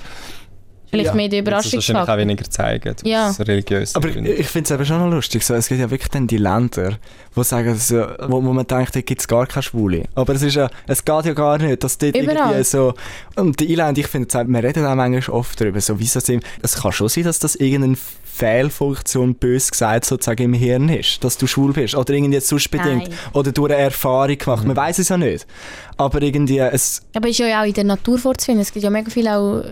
[0.88, 1.13] Vielleicht Ja.
[1.15, 3.32] mehr der das wahrscheinlich auch weniger zeigen, Ja.
[3.39, 4.28] religiös Aber sind.
[4.28, 5.44] ich finde es eben schon noch lustig.
[5.44, 6.98] So, es gibt ja wirklich dann die Länder,
[7.34, 10.04] wo, sagen, so, wo, wo man denkt, da gibt es gar keine Schwule.
[10.13, 12.38] Aber es, ist ja, es geht ja gar nicht, dass dort Überall.
[12.38, 12.94] irgendwie so...
[13.36, 16.44] Und die Irland, ich finde, wir reden auch manchmal oft darüber, so, wieso sind...
[16.62, 17.98] Es kann schon sein, dass das irgendeine
[18.36, 21.95] Fehlfunktion, bös gesagt, sozusagen im Hirn ist, dass du schwul bist.
[21.95, 23.08] Oder irgendwie sonst bedingt.
[23.08, 23.17] Nein.
[23.34, 24.65] Oder durch eine Erfahrung gemacht.
[24.65, 25.48] Man weiß es ja nicht.
[25.95, 27.02] Aber irgendwie, es...
[27.15, 28.62] Aber es ist ja auch in der Natur vorzufinden.
[28.62, 29.63] Es gibt ja mega viel auch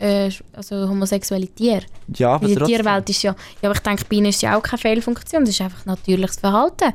[0.00, 1.82] äh, also homosexuelle Tiere.
[2.16, 2.76] Ja, aber In der trotzdem.
[2.76, 5.44] Tierwelt ist ja, ja, aber ich denke, bei ihnen ist ja auch keine Fehlfunktion.
[5.44, 6.92] Das ist einfach natürliches Verhalten.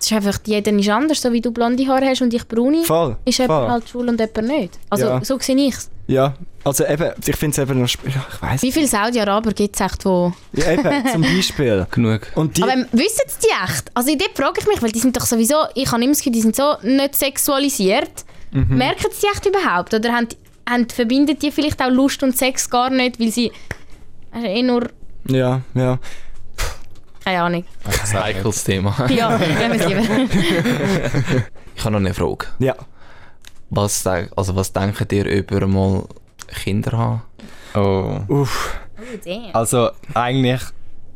[0.00, 1.20] Das ist einfach, jeder ist anders.
[1.20, 3.16] So wie du blonde Haare hast und ich braune, Voll.
[3.26, 3.44] ist voll.
[3.44, 4.78] jemand halt schwul und jemand nicht.
[4.88, 5.22] Also Ja.
[5.22, 5.90] so sehe ich es.
[6.06, 6.34] Ja,
[6.64, 7.88] also eben, ich finde es eben noch...
[7.88, 10.32] Ja, ich weiss Wie viele Saudi-Araber gibt es echt, wo...
[10.54, 11.86] Ja, eben, zum Beispiel.
[11.90, 12.22] genug.
[12.34, 12.62] Und die...
[12.62, 13.90] Aber ähm, wissen sie die echt?
[13.94, 16.32] Also dort frage ich mich, weil die sind doch sowieso, ich habe immer das Gefühl,
[16.32, 18.24] die sind so nicht sexualisiert.
[18.52, 18.76] Mhm.
[18.78, 19.92] Merken sie die echt überhaupt?
[19.94, 20.28] Oder haben,
[20.68, 23.52] haben, verbinden die vielleicht auch Lust und Sex gar nicht, weil sie
[24.32, 24.88] also eh nur,
[25.28, 25.98] ja, ja.
[27.24, 27.64] Keine Ahnung.
[27.84, 28.94] Ein heikles Thema.
[29.10, 30.02] Ja, nehmen wir es lieber.
[31.76, 32.46] Ich habe noch eine Frage.
[32.58, 32.74] Ja.
[33.70, 36.04] Was, also was denkt ihr über mal
[36.62, 37.22] Kinder haben?
[37.74, 38.20] Oh.
[38.28, 38.78] Uff.
[39.52, 40.60] Also eigentlich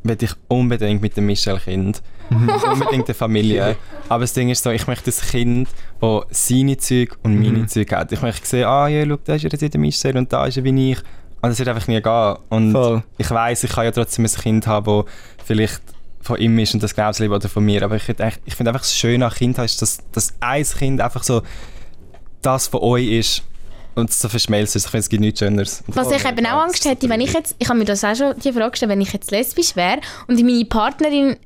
[0.05, 2.03] will ich unbedingt mit dem Michel Kind.
[2.31, 3.77] unbedingt eine Familie.
[4.09, 5.69] Aber das Ding ist so, ich möchte ein Kind,
[6.01, 7.69] das seine Zeug und meine Mhm.
[7.69, 8.13] Zeug hat.
[8.13, 10.65] Ich möchte sehen, ah ja, schau, da ist jetzt der Michel und da ist er
[10.65, 10.99] wie ich.
[11.43, 12.37] Und das wird einfach nie gehen.
[12.49, 13.03] Und Voll.
[13.19, 15.83] ich weiß, ich kann ja trotzdem ein Kind haben, das vielleicht
[16.25, 17.83] von ihm ist und das liebt oder von mir.
[17.83, 21.23] Aber ich, ich finde einfach das Schöne an Kind ist, dass, dass ein Kind einfach
[21.23, 21.43] so
[22.43, 23.43] das von euch ist.
[23.95, 24.87] und so verschmelzt ist.
[24.87, 25.85] Ich finde, es gibt nichts Schöneres.
[25.87, 28.17] Was das- ich eben auch Angst hätte, wenn ich jetzt, ich habe mir das auch
[28.17, 31.37] schon die Frage gestellt, wenn ich jetzt lesbisch wäre und meine Partnerin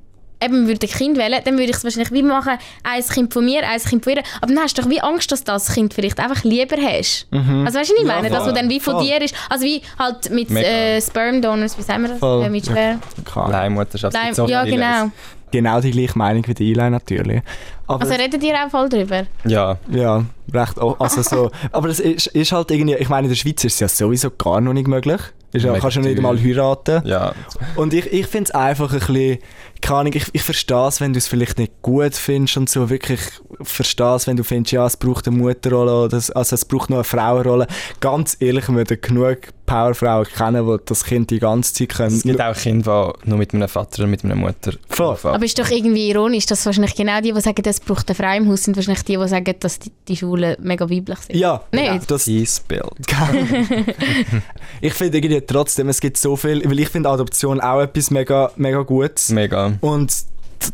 [0.43, 3.45] eben würde ein Kind wählen, dann würde ich es wahrscheinlich wie machen, ein Kind von
[3.45, 4.23] mir, ein Kind von ihr.
[4.41, 7.27] Aber dann hast du doch wie Angst, dass du das Kind vielleicht einfach lieber hast.
[7.31, 8.31] Also weißt du, was ich meine?
[8.31, 8.53] dass voll.
[8.53, 9.05] du dann wie von Voll.
[9.05, 12.19] dir ist, also wie halt mit äh, Sperm Donors, wie sagen wir das?
[12.19, 12.45] Voll.
[12.45, 13.01] Äh, mit Sperm.
[13.49, 14.15] Leihmutterschaft.
[14.15, 15.11] Nein, gibt so ja, genau.
[15.51, 17.41] Genau die gleiche Meinung wie die Eli natürlich.
[17.87, 19.25] Aber Also redet ihr auch voll drüber?
[19.47, 20.75] Ja, ja, recht.
[20.99, 23.81] Also so, aber es ist, ist halt irgendwie, ich meine, in der Schweiz ist es
[23.81, 25.21] ja sowieso gar noch nicht möglich.
[25.53, 27.01] Ist ja, kannst du nicht einmal heiraten.
[27.07, 27.33] ja.
[27.77, 29.39] Und ich, ich finde es einfach ein bisschen,
[29.81, 32.91] keine Ahnung, ich, ich verstehe es, wenn du es vielleicht nicht gut findest und so,
[32.91, 33.21] wirklich
[33.63, 36.91] verstehe es, wenn du findest, ja, es braucht eine Mutterrolle oder es, also es braucht
[36.91, 37.67] noch eine Frauenrolle.
[38.01, 39.39] Ganz ehrlich, wir würden genug
[39.69, 42.17] Powerfrauen kennen, die das Kind die ganze Zeit können.
[42.17, 45.09] Es gibt auch Kinder, die nur mit einem Vater und mit einer Mutter Voll.
[45.09, 45.35] aufwachsen.
[45.35, 48.37] Aber ist doch irgendwie ironisch, dass wahrscheinlich genau die, die sagen, das braucht eine Frau
[48.37, 51.37] im Haus, sind wahrscheinlich die, die sagen, dass die, die Schulen mega weiblich sind.
[51.37, 52.11] Ja, Nicht?
[52.11, 52.83] das, Peace Bild.
[54.81, 58.51] ich finde irgendwie trotzdem, es gibt so viel, weil ich finde Adoption auch etwas mega,
[58.57, 59.31] mega Gutes.
[59.31, 59.75] Mega.
[59.81, 60.15] Und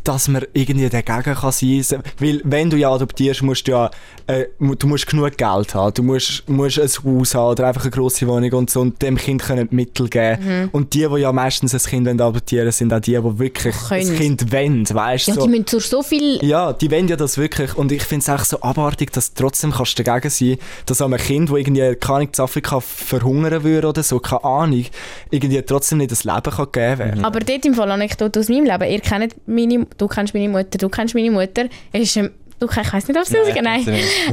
[0.03, 2.03] dass man irgendwie dagegen kann sein kann.
[2.19, 3.91] Weil wenn du ja adoptierst, musst du ja
[4.27, 5.93] äh, du musst genug Geld haben.
[5.93, 9.17] Du musst, musst ein Haus haben oder einfach eine grosse Wohnung und so und dem
[9.17, 10.69] Kind können Mittel geben.
[10.71, 14.07] Und die, die ja meistens ein Kind adoptieren sind auch die, die wirklich Können.
[14.07, 14.85] das Kind wollen.
[14.89, 15.43] Weißt, Ja, so.
[15.43, 16.43] die müssen durch so viel...
[16.43, 17.75] Ja, die wollen ja das wirklich.
[17.75, 21.01] Und ich finde es auch so abartig, dass du trotzdem kannst du dagegen sein dass
[21.01, 24.85] einem Kind, das irgendwie, keine Ahnung, in Afrika verhungern würde oder so, keine Ahnung,
[25.29, 27.25] irgendwie trotzdem nicht das Leben kann geben werden.
[27.25, 28.91] Aber dort im Fall Anekdote aus meinem Leben.
[28.91, 31.65] Ihr kennt meine, du kennst meine Mutter, du kennst meine Mutter.
[31.91, 33.63] Es ist ein, du, ich weiß nicht, ob sie rausgehen.
[33.63, 33.87] Nein.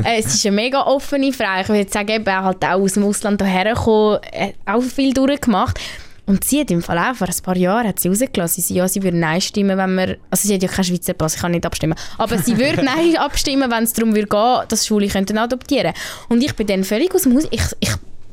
[0.04, 1.60] Äh, es ist eine mega offene Frau.
[1.60, 5.78] Ich würde sagen, eben halt auch aus dem Ausland hierher gekommen, äh, auch viel durchgemacht.
[6.24, 8.86] Und sie hat im Fall auch vor ein paar Jahren hat sie rausgelassen, sie, ja,
[8.86, 11.50] sie würde Nein stimmen, wenn wir, also sie hat ja keinen Schweizer Pass, ich kann
[11.50, 15.36] nicht abstimmen, aber sie würde Nein abstimmen, wenn es darum würde gehen, dass Schule könnten
[15.36, 15.92] adoptieren.
[16.28, 17.90] Und ich bin dann völlig aus dem Haus, ich, ich,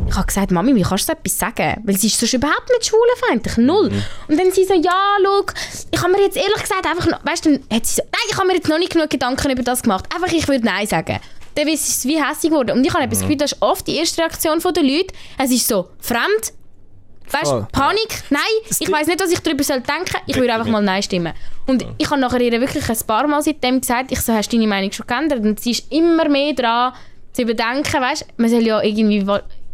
[0.09, 1.81] ich habe gesagt, Mami, wie kannst du so etwas sagen?
[1.83, 3.91] Weil sie ist sonst überhaupt nicht schwulenfeindlich, null.
[4.27, 5.45] Und dann sie so, ja, schau,
[5.91, 8.21] ich habe mir jetzt ehrlich gesagt einfach, noch, weißt du, dann hat sie so, nein,
[8.29, 10.87] ich habe mir jetzt noch nicht genug Gedanken über das gemacht, einfach ich würde Nein
[10.87, 11.19] sagen.
[11.55, 12.77] Dann ist es wie hässlich geworden.
[12.77, 15.13] Und ich habe das Gefühl, das ist oft die erste Reaktion der Leute.
[15.37, 16.53] Es ist so, fremd,
[17.31, 18.41] Weißt du, Panik, nein,
[18.79, 21.33] ich weiß nicht, was ich darüber soll denken ich würde einfach mal Nein stimmen.
[21.67, 24.57] Und ich habe nachher ihr wirklich ein paar Mal seitdem gesagt, ich so, hast du
[24.57, 25.41] deine Meinung schon geändert?
[25.41, 26.93] Und sie ist immer mehr dran,
[27.33, 29.25] zu überdenken, weißt du, man soll ja irgendwie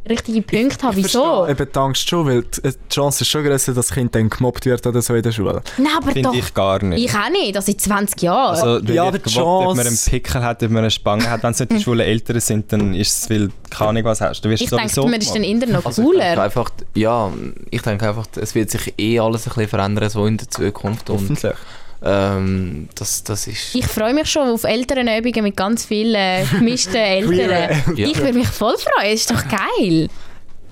[0.10, 1.45] richtige Punkte haben, Ich wieso?
[1.45, 4.14] verstehe eben die Angst schon, weil die die Chance ist schon größer, dass das Kind
[4.16, 5.62] dann gemobbt wird oder so in der Schule.
[5.78, 7.03] Nein, aber Finde doch, ich gar nicht.
[7.06, 8.56] ich auch nicht, das in 20 Jahren.
[8.56, 10.91] Also, Ja, ja, aber die gewollt, ob man Chance- einen Pickel hat, ob man eine
[10.91, 11.43] Spange hat.
[11.43, 14.41] Wenn es nicht die schwulen Eltern sind, dann ist es, weil keine Ahnung was hast.
[14.41, 16.41] Du wirst ich denke, sowieso man ist dann eher noch Also ich denke cooler.
[16.43, 17.32] einfach, ja,
[17.72, 21.10] ich denke einfach, es wird sich eh alles ein bisschen verändern so in der Zukunft
[21.10, 21.53] und Hoffentlich.
[22.06, 23.74] Ähm, das, das ist...
[23.74, 27.95] Ich freue mich schon auf Elternübungen mit ganz vielen gemischten Eltern.
[27.95, 28.08] Ja.
[28.08, 30.08] Ich würde mich voll freuen, das ist doch geil.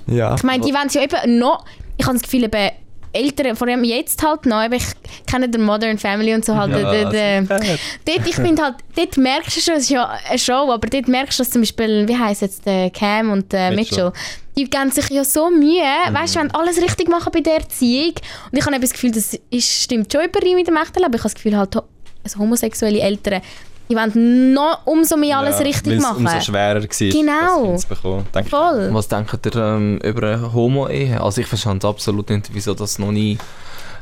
[0.07, 0.35] Ja.
[0.35, 1.65] Ich meine, die wollen es ja eben noch.
[1.97, 2.71] Ich habe das Gefühl, eben
[3.13, 4.85] Eltern, vor allem jetzt halt noch, eben, ich
[5.25, 6.71] kenne den Modern Family und so halt.
[6.71, 10.39] Ja, der, der, dort, ich finde halt, dort merkst du schon, es ist ja eine
[10.39, 13.71] Show, aber dort merkst du, dass zum Beispiel, wie heisst jetzt der Cam und der
[13.71, 14.11] Mitchell, Mitchell.
[14.57, 18.15] die geben sich ja so Mühe, weißt du, wenn alles richtig machen bei der Erziehung.
[18.51, 21.13] Und ich habe das Gefühl, das ist, stimmt schon überein mit dem echten Leben.
[21.13, 21.75] Ich habe das Gefühl, halt,
[22.23, 23.41] also homosexuelle Eltern,
[23.89, 26.25] die wollen noch umso mehr alles Ja, richtig machen.
[26.25, 27.71] umso schwerer war, Genau.
[27.73, 28.25] das bekommen.
[28.33, 28.49] Denke ich.
[28.49, 28.89] Voll.
[28.93, 31.21] Was denkt ihr ähm, über eine Homo-Ehe?
[31.21, 33.37] Also ich verstehe absolut nicht, wieso das noch nie...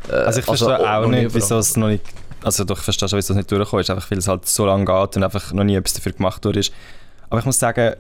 [0.10, 2.04] äh, Also ich verstehe auch noch nie nicht, wieso es noch nicht...
[2.44, 3.90] Also doch, ich verstehe schon, wieso es nicht durchgekommen ist.
[3.90, 6.60] Einfach weil es halt so lange geht und einfach noch nie etwas dafür gemacht wurde.
[6.60, 6.74] ist.
[7.30, 7.96] Aber ich muss sagen,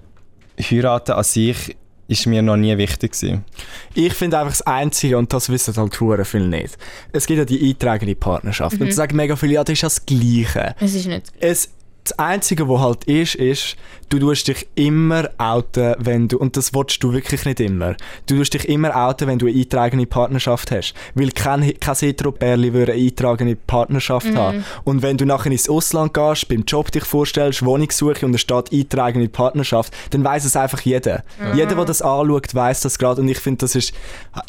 [0.59, 1.75] heiraten an sich
[2.11, 3.45] ist mir noch nie wichtig gewesen.
[3.93, 6.77] Ich finde einfach das Einzige, und das wissen halt hure viel nicht.
[7.13, 8.79] Es gibt ja die eintragende Partnerschaft.
[8.79, 10.75] Und da sagen mega viele, ja, das ist ja das Gleiche.
[10.81, 11.69] Es ist nicht Es,
[12.03, 13.75] das Einzige, was halt ist, ist,
[14.09, 17.95] du tust dich immer outen, wenn du, und das willst du wirklich nicht immer,
[18.27, 20.93] du tust dich immer outen, wenn du eine eintragende Partnerschaft hast.
[21.15, 24.65] Weil kein, kein Hetero-Pärli würde eine eintragende Partnerschaft haben.
[24.83, 28.73] Und wenn du nachher ins Ausland gehst, beim Job dich vorstellst, Wohnungssuche und da steht
[28.73, 31.23] eintragende Partnerschaft, dann weiß es einfach jeder.
[31.55, 33.93] Jeder, der das anschaut, weiß das gerade und ich finde, das ist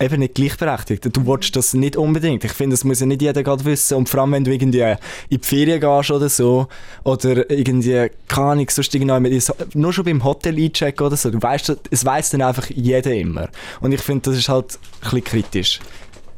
[0.00, 1.16] eben nicht gleichberechtigt.
[1.16, 2.44] Du willst das nicht unbedingt.
[2.44, 4.80] Ich finde, das muss ja nicht jeder gerade wissen und vor allem, wenn du irgendwie
[4.80, 4.98] in
[5.30, 6.66] die Ferien gehst oder so
[7.04, 9.40] oder irgendwie, keine Ahnung, sonst irgendwie
[9.74, 13.48] nur schon beim Hotel einchecken oder so, du weißt, es weiß dann einfach jeder immer.
[13.80, 15.80] Und ich finde, das ist halt ein bisschen kritisch.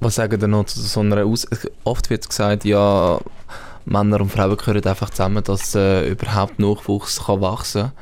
[0.01, 1.47] Was sagen ihr noch zu so einer Aus...
[1.85, 3.21] Oft wird gesagt, ja,
[3.87, 7.93] Männer und Frauen gehören einfach zusammen, dass äh, überhaupt Nachwuchs kann wachsen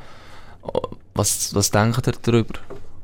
[0.61, 0.81] kann.
[1.13, 2.55] Was, was denkt ihr darüber?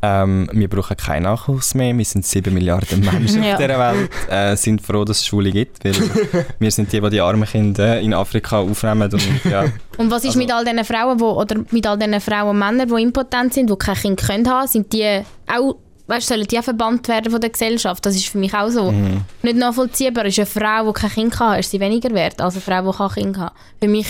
[0.01, 3.53] Ähm, wir brauchen keinen Nachwuchs mehr, wir sind 7 Milliarden Menschen Ja.
[3.53, 5.93] auf dieser Welt, äh, sind froh, dass es Schule gibt, weil
[6.59, 9.65] wir sind die, die die armen Kinder in Afrika aufnehmen und ja,
[9.97, 12.59] Und was ist Also- mit all diesen Frauen, wo, oder mit all diesen Frauen und
[12.59, 15.75] Männern, die impotent sind, die kein Kind können haben, sind die auch,
[16.07, 18.05] weißt, sollen die auch verbannt werden von der Gesellschaft?
[18.05, 19.21] Das ist für mich auch so Mhm.
[19.43, 20.25] nicht nachvollziehbar.
[20.25, 22.97] Ist eine Frau, die kein Kind kann, ist sie weniger wert als eine Frau, die
[22.97, 23.51] kein Kind kann.
[23.81, 24.07] Für mich,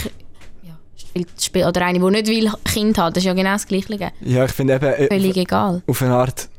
[1.25, 1.67] viel zu.
[1.67, 4.11] Oder eine, die nicht will Kind haben, das ist ja genau das Gleiche.
[4.21, 5.81] Ja, ich finde eben, äh, Völlig egal.
[5.87, 6.49] auf eine Art,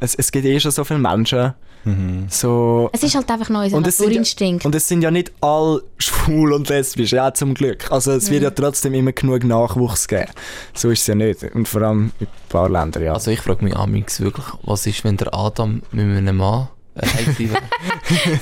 [0.00, 1.54] es, es gibt eh schon so viele Menschen,
[1.84, 2.26] mhm.
[2.28, 2.90] so...
[2.92, 4.66] Es ist halt einfach noch unser Und ja- Naturinstinkt.
[4.66, 7.90] Und es sind ja nicht alle schwul und lesbisch, ja zum Glück.
[7.90, 10.30] Also es wird ja trotzdem immer genug Nachwuchs geben.
[10.74, 11.44] So ist es ja nicht.
[11.54, 13.14] Und vor allem in ein paar Ländern, ja.
[13.14, 17.06] Also ich frage mich amix wirklich, was ist, wenn der Adam mit einem Mann äh,
[17.06, 17.50] heim sein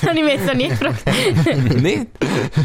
[0.01, 1.05] Das habe ich mir jetzt noch nicht gefragt.
[1.83, 2.07] Nicht?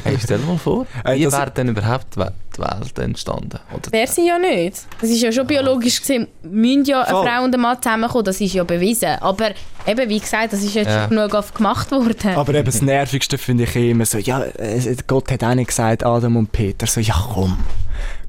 [0.03, 3.59] Hey, stell dir mal vor, Ey, wie wäre denn überhaupt die Welt- entstanden?
[3.73, 4.77] Oder Wäre sie ja nicht.
[5.01, 7.09] Das ist ja schon biologisch gesehen, müssen ja eine.
[7.29, 9.09] Frau und ein Mann zusammenkommen, das ist ja bewiesen.
[9.19, 9.51] Aber
[9.85, 11.01] eben, wie gesagt, das ist jetzt Ja.
[11.07, 12.35] schon genug oft gemacht worden.
[12.35, 16.05] Aber eben das Nervigste finde ich immer so, ja, äh, Gott hat auch nicht gesagt,
[16.05, 17.57] Adam und Peter, so, ja komm.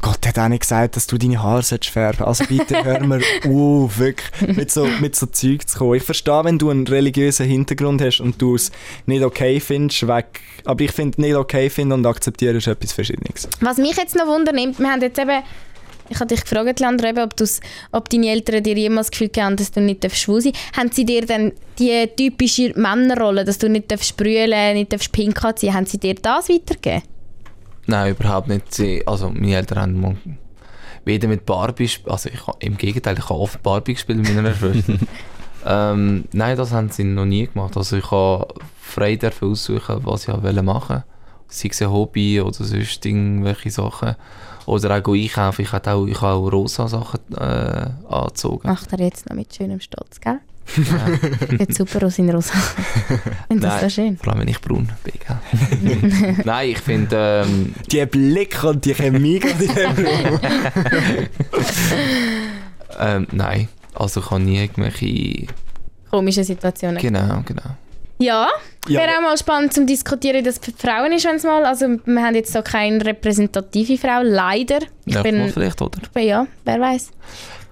[0.03, 3.21] Gott hat auch nicht gesagt, dass du deine Haare sollst färben Also bitte hör mir
[3.45, 5.95] auf, wirklich, mit so, mit so Zeug zu kommen.
[5.95, 8.71] Ich verstehe, wenn du einen religiösen Hintergrund hast und du es
[9.07, 10.41] nicht okay findest, weg.
[10.64, 13.49] Aber ich finde, nicht okay finden und akzeptieren ist etwas Verschiedenes.
[13.61, 15.43] Was mich jetzt noch wundernimmt, wir haben jetzt eben,
[16.09, 17.35] ich habe dich gefragt, eben, ob,
[17.93, 20.77] ob deine Eltern dir jemals das Gefühl haben, dass du nicht schwul sein darfst.
[20.77, 25.75] Haben sie dir dann die typische Männerrolle, dass du nicht sprühen, nicht darfst pinkeln ziehen,
[25.75, 27.03] haben sie dir das weitergegeben?
[27.87, 28.74] Nein, überhaupt nicht.
[28.74, 30.16] Sie, also meine Eltern haben mal
[31.05, 34.55] weder mit Barbie, sp- also ich, im Gegenteil, ich habe oft Barbie gespielt mit meiner
[34.55, 34.95] Schwester.
[35.66, 37.76] ähm, nein, das haben sie noch nie gemacht.
[37.76, 38.49] Also ich habe
[38.80, 41.05] frei dürfen aussuchen, was ich wollte machen.
[41.49, 44.16] Sei es ein Hobby oder sonst irgendwelche Sachen.
[44.66, 45.62] Oder auch einkaufen.
[45.62, 48.66] Ich habe auch, ich habe auch rosa Sachen äh, angezogen.
[48.68, 50.41] Macht er jetzt noch mit schönem Stolz, gell?
[50.67, 52.55] Sieht super aus in rosa.
[52.55, 53.91] Ich finde das Nein.
[53.91, 54.17] schön.
[54.19, 55.14] Vor allem, wenn ich braun bin.
[55.19, 56.37] Gell?
[56.45, 57.45] Nein, ich finde...
[57.47, 60.41] Ähm, Die Blick und die Chemie in Raum.
[63.01, 65.47] ähm, nein, also ich habe nie irgendwelche...
[66.11, 67.01] Komische Situationen.
[67.01, 67.77] Genau, genau.
[68.19, 68.49] Ja,
[68.89, 71.64] Ja, wäre auch mal spannend zum Diskutieren, dass es für Frauen ist, wenn es mal.
[71.67, 74.79] Also wir haben jetzt so keine repräsentative Frau, leider.
[75.05, 75.99] Ich Ja, bin, vielleicht, oder?
[76.03, 77.11] ich bin ja, wer weiß.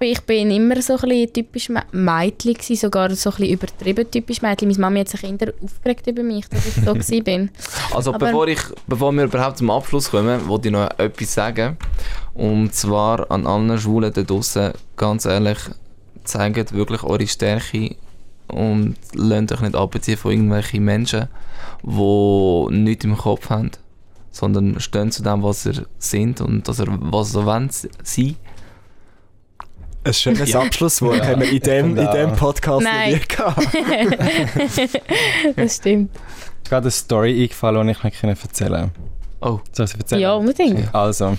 [0.01, 4.41] Ich bin, immer so ein bisschen typisch Mädchen gewesen, sogar so ein bisschen übertrieben typisch
[4.41, 4.67] Mädchen.
[4.67, 7.49] Meine Mama hat sich Kinder aufgeregt über mich, dass ich so gewesen bin.
[7.93, 11.77] Also Aber- bevor, ich, bevor wir überhaupt zum Abschluss kommen, wollte ich noch etwas sagen.
[12.33, 15.57] Und zwar an allen Schwulen da draussen, ganz ehrlich,
[16.25, 17.95] zeigt wirklich eure Stärke
[18.55, 21.27] und lasst euch nicht abziehen von irgendwelchen Menschen,
[21.83, 23.71] die nichts im Kopf haben,
[24.31, 28.35] sondern stehen zu dem, was ihr sind und dass ihr, was ihr wollt sein.
[30.05, 30.61] Ein schönes Ja.
[30.61, 33.11] Abschlusswort haben wir in dem, in dem Podcast Nein.
[33.11, 34.99] noch nie gehabt.
[35.57, 36.11] das stimmt.
[36.15, 38.91] Ist gerade eine Story eingefallen, die ich nicht erzählen
[39.41, 40.21] Oh, Soll ich sie erzählen?
[40.21, 40.93] Ja, unbedingt.
[40.95, 41.37] Also,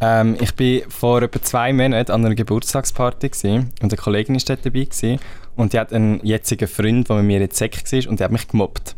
[0.00, 4.42] ähm, ich war vor etwa zwei Monaten an einer Geburtstagsparty gewesen, und eine Kollegin war
[4.46, 5.18] dort dabei gewesen,
[5.56, 8.32] und die hat einen jetzigen Freund, der mit mir in Sek war und der hat
[8.32, 8.94] mich gemobbt.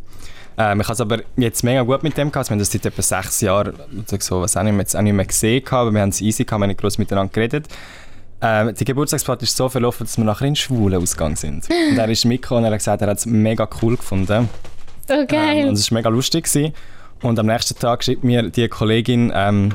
[0.56, 2.48] Ähm, ich habe es aber jetzt mega gut mit dem gehabt.
[2.48, 5.02] Wir haben das seit etwa sechs Jahren oder so, was auch nicht mehr, jetzt auch
[5.02, 7.32] nicht mehr gesehen, gehabt, aber wir haben es easy gehabt, wir haben nicht groß miteinander
[7.32, 7.68] geredet.
[8.40, 11.68] Ähm, die Geburtstagsparty ist so verlaufen, dass wir nachher in schwulen Ausgang sind.
[11.90, 14.48] Und er ist mitgekommen und er hat gesagt, er hat es mega cool gefunden.
[15.06, 15.68] So Ähm, geil.
[15.68, 16.44] und es war mega lustig.
[16.44, 16.72] Gewesen.
[17.22, 19.70] Und am nächsten Tag schreibt mir die Kollegin, ähm,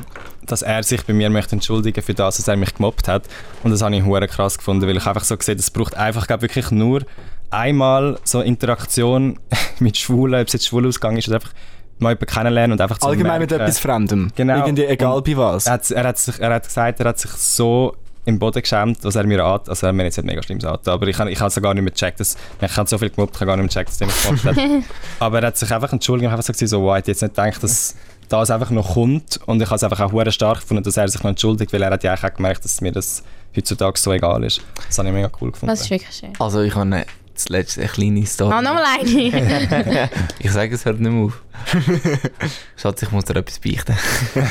[0.47, 3.23] dass er sich bei mir möchte entschuldigen für das, dass er mich gemobbt hat.
[3.63, 6.27] Und das habe ich hure krass gefunden, weil ich einfach so gesehen, es braucht einfach
[6.27, 7.01] glaub, wirklich nur
[7.49, 9.39] einmal so Interaktion
[9.79, 11.53] mit Schwulen, ob es jetzt Schwulausgang ist oder einfach
[11.99, 14.31] mal jemanden kennenlernen und einfach zu Allgemein mit merken- etwas Fremdem.
[14.35, 14.57] Genau.
[14.57, 15.65] Irgendwie egal Und- bei was.
[15.67, 18.99] er hat, er, hat sich, er hat gesagt, er hat sich so im Boden geschämt,
[19.03, 21.19] was er mir an, also er hat mir jetzt nicht mega schlimmes an, aber ich
[21.19, 23.47] habe ich es gar nicht mehr gecheckt, dass, ich habe so viel gemobbt, ich habe
[23.47, 24.83] gar nicht mehr gecheckt, dass er mich gemobbt hat.
[25.19, 27.21] aber er hat sich einfach entschuldigt und einfach so, gesagt, so wow, ich hätte jetzt
[27.21, 27.95] nicht gedacht, dass
[28.29, 31.07] das einfach noch kommt und ich habe es einfach auch hure stark gefunden, dass er
[31.07, 33.23] sich noch entschuldigt, weil er hat ja eigentlich auch gemerkt, dass mir das
[33.55, 34.61] heutzutage so egal ist.
[34.87, 35.71] Das habe ich mega cool gefunden.
[35.71, 36.33] Das ist wirklich schön.
[36.39, 37.05] also ich habe
[37.35, 38.53] zuletzt eine kleine Story.
[38.53, 40.09] Ah, nochmal eine.
[40.39, 41.41] Ich sage, es hört nicht mehr auf.
[42.75, 43.95] Schatz, ich muss dir etwas beichten.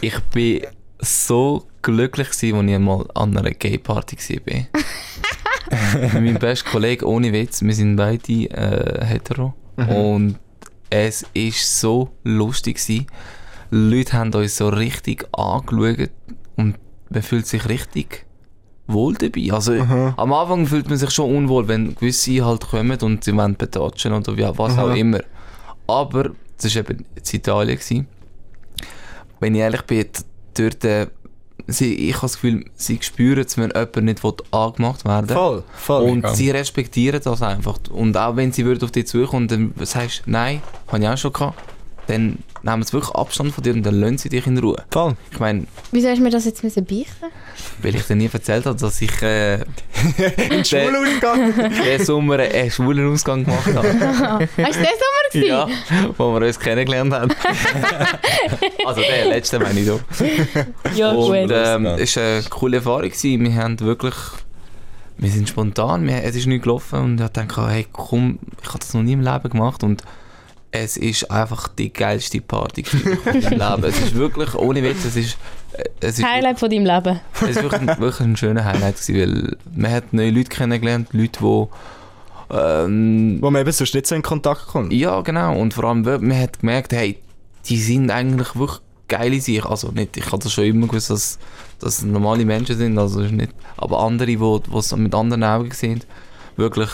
[0.00, 0.62] ich bin
[0.98, 4.66] so glücklich, gewesen, als ich einmal an einer Gay-Party war.
[6.02, 9.54] Mit meinem besten Kollegen, ohne Witz, wir sind beide äh, hetero.
[9.76, 10.38] Und
[10.92, 12.76] es war so lustig.
[12.76, 13.06] Gewesen.
[13.70, 16.10] Leute haben uns so richtig angeschaut
[16.56, 16.76] und
[17.08, 18.26] man fühlt sich richtig
[18.86, 19.52] wohl dabei.
[19.52, 23.56] Also am Anfang fühlt man sich schon unwohl, wenn gewisse halt kommen und sie wollen
[23.56, 24.94] betatschen oder wie, was auch Aha.
[24.94, 25.20] immer.
[25.86, 27.78] Aber das war eben in Italien.
[27.78, 28.06] Gewesen.
[29.40, 30.06] Wenn ich ehrlich bin,
[30.54, 31.06] dort äh,
[31.66, 35.36] sie, ich habe das Gefühl, sie spüren es, wenn jemand nicht angemacht werden will.
[35.36, 36.02] Voll, voll.
[36.10, 36.34] Und Ja.
[36.34, 37.78] sie respektieren das einfach.
[37.90, 41.16] Und auch wenn sie würden auf dich zukommen und dann sagst, nein, habe ich auch
[41.16, 41.58] schon gehabt,
[42.06, 44.76] dann nehmen sie wirklich Abstand von dir und dann lassen sie dich in Ruhe.
[44.90, 45.14] voll.
[45.30, 47.26] Ich meine, Wieso hast du mir das jetzt müssen beichten?
[47.80, 49.58] weil ich dir nie erzählt habe, dass ich äh,
[50.64, 51.54] Schule gegangen.
[51.84, 53.88] diesen Sommer einen schwulen Ausgang gemacht habe.
[53.98, 55.46] Hast du das Sommer gewesen?
[55.48, 55.68] ja,
[56.18, 57.30] wo wir uns kennengelernt haben.
[58.86, 60.00] also der letzte meine ich doch.
[60.94, 61.50] Ja, Und gut.
[61.56, 63.02] ähm, es war eine coole Erfahrung.
[63.10, 63.44] Gewesen.
[63.44, 64.14] Wir haben wirklich...
[65.18, 68.78] Wir sind spontan, wir, es ist nicht gelaufen und ich dachte, hey komm, ich habe
[68.80, 70.02] das noch nie im Leben gemacht und
[70.74, 73.84] es ist einfach die geilste Party im Leben.
[73.84, 75.36] Es ist wirklich, ohne Witz, es ist...
[75.74, 77.20] äh, Es ist Highlight von deinem Leben.
[77.42, 81.08] es ist wirklich, ein- wirklich ein schöner Highlight gewesen, weil man hat neue Leute kennengelernt,
[81.12, 81.66] Leute, die...
[82.54, 84.92] Ähm, Wo man eben sonst nicht so in Kontakt kommt.
[84.92, 85.58] ja, genau.
[85.58, 87.18] Und vor allem, man hat gemerkt, hey,
[87.66, 89.64] die sind eigentlich wirklich geile sich.
[89.64, 91.38] Also nicht, ich das schon immer gewusst, dass
[91.80, 96.02] das normale Menschen sind, also ist nicht, aber andere, die es mit anderen Augen sehen,
[96.56, 96.88] wirklich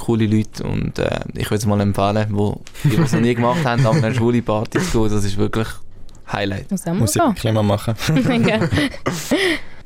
[0.00, 3.64] coole Leute und äh, ich würde es mal empfehlen, wo die, es noch nie gemacht
[3.64, 5.68] haben, an einer schwule Party zu gehen, das ist wirklich
[6.32, 6.70] Highlight.
[6.70, 7.94] Muss Muss ich mal machen.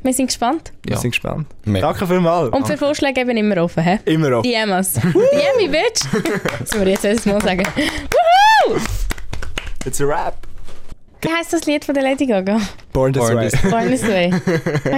[0.02, 0.70] Wir sind gespannt.
[0.82, 1.00] Wir Ja.
[1.00, 1.46] sind gespannt.
[1.64, 1.86] Mega.
[1.90, 2.50] Danke vielmals.
[2.50, 3.82] Und für Vorschläge eben immer offen.
[3.82, 3.98] He?
[4.04, 4.42] Immer auf.
[4.42, 4.92] DM uns.
[4.92, 6.02] DM bitch!
[6.60, 7.62] Das müssen wir jetzt Mal sagen.
[8.68, 8.76] Woohoo!
[9.86, 10.36] It's a rap.
[11.22, 12.60] Wie heisst das Lied von der Lady Gaga?
[12.94, 13.48] Born this Born way.
[13.50, 14.30] this- Born This Way.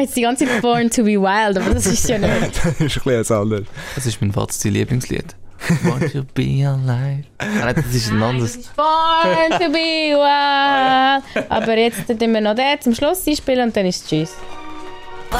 [0.00, 2.30] Jetzt die ganze Zeit Born to be Wild, aber das ist ja nicht.
[2.54, 3.64] das ist ein bisschen was anderes.
[3.94, 5.34] Das ist mein Vater sein Lieblingslied.
[5.82, 7.24] Want to be alive.
[7.38, 8.58] Ah, nein, das ist ein anderes.
[8.76, 11.46] Born to be wild.
[11.50, 14.32] Aber jetzt tun wir noch den zum Schluss einspielen und dann ist Tschüss.
[15.30, 15.38] Bye.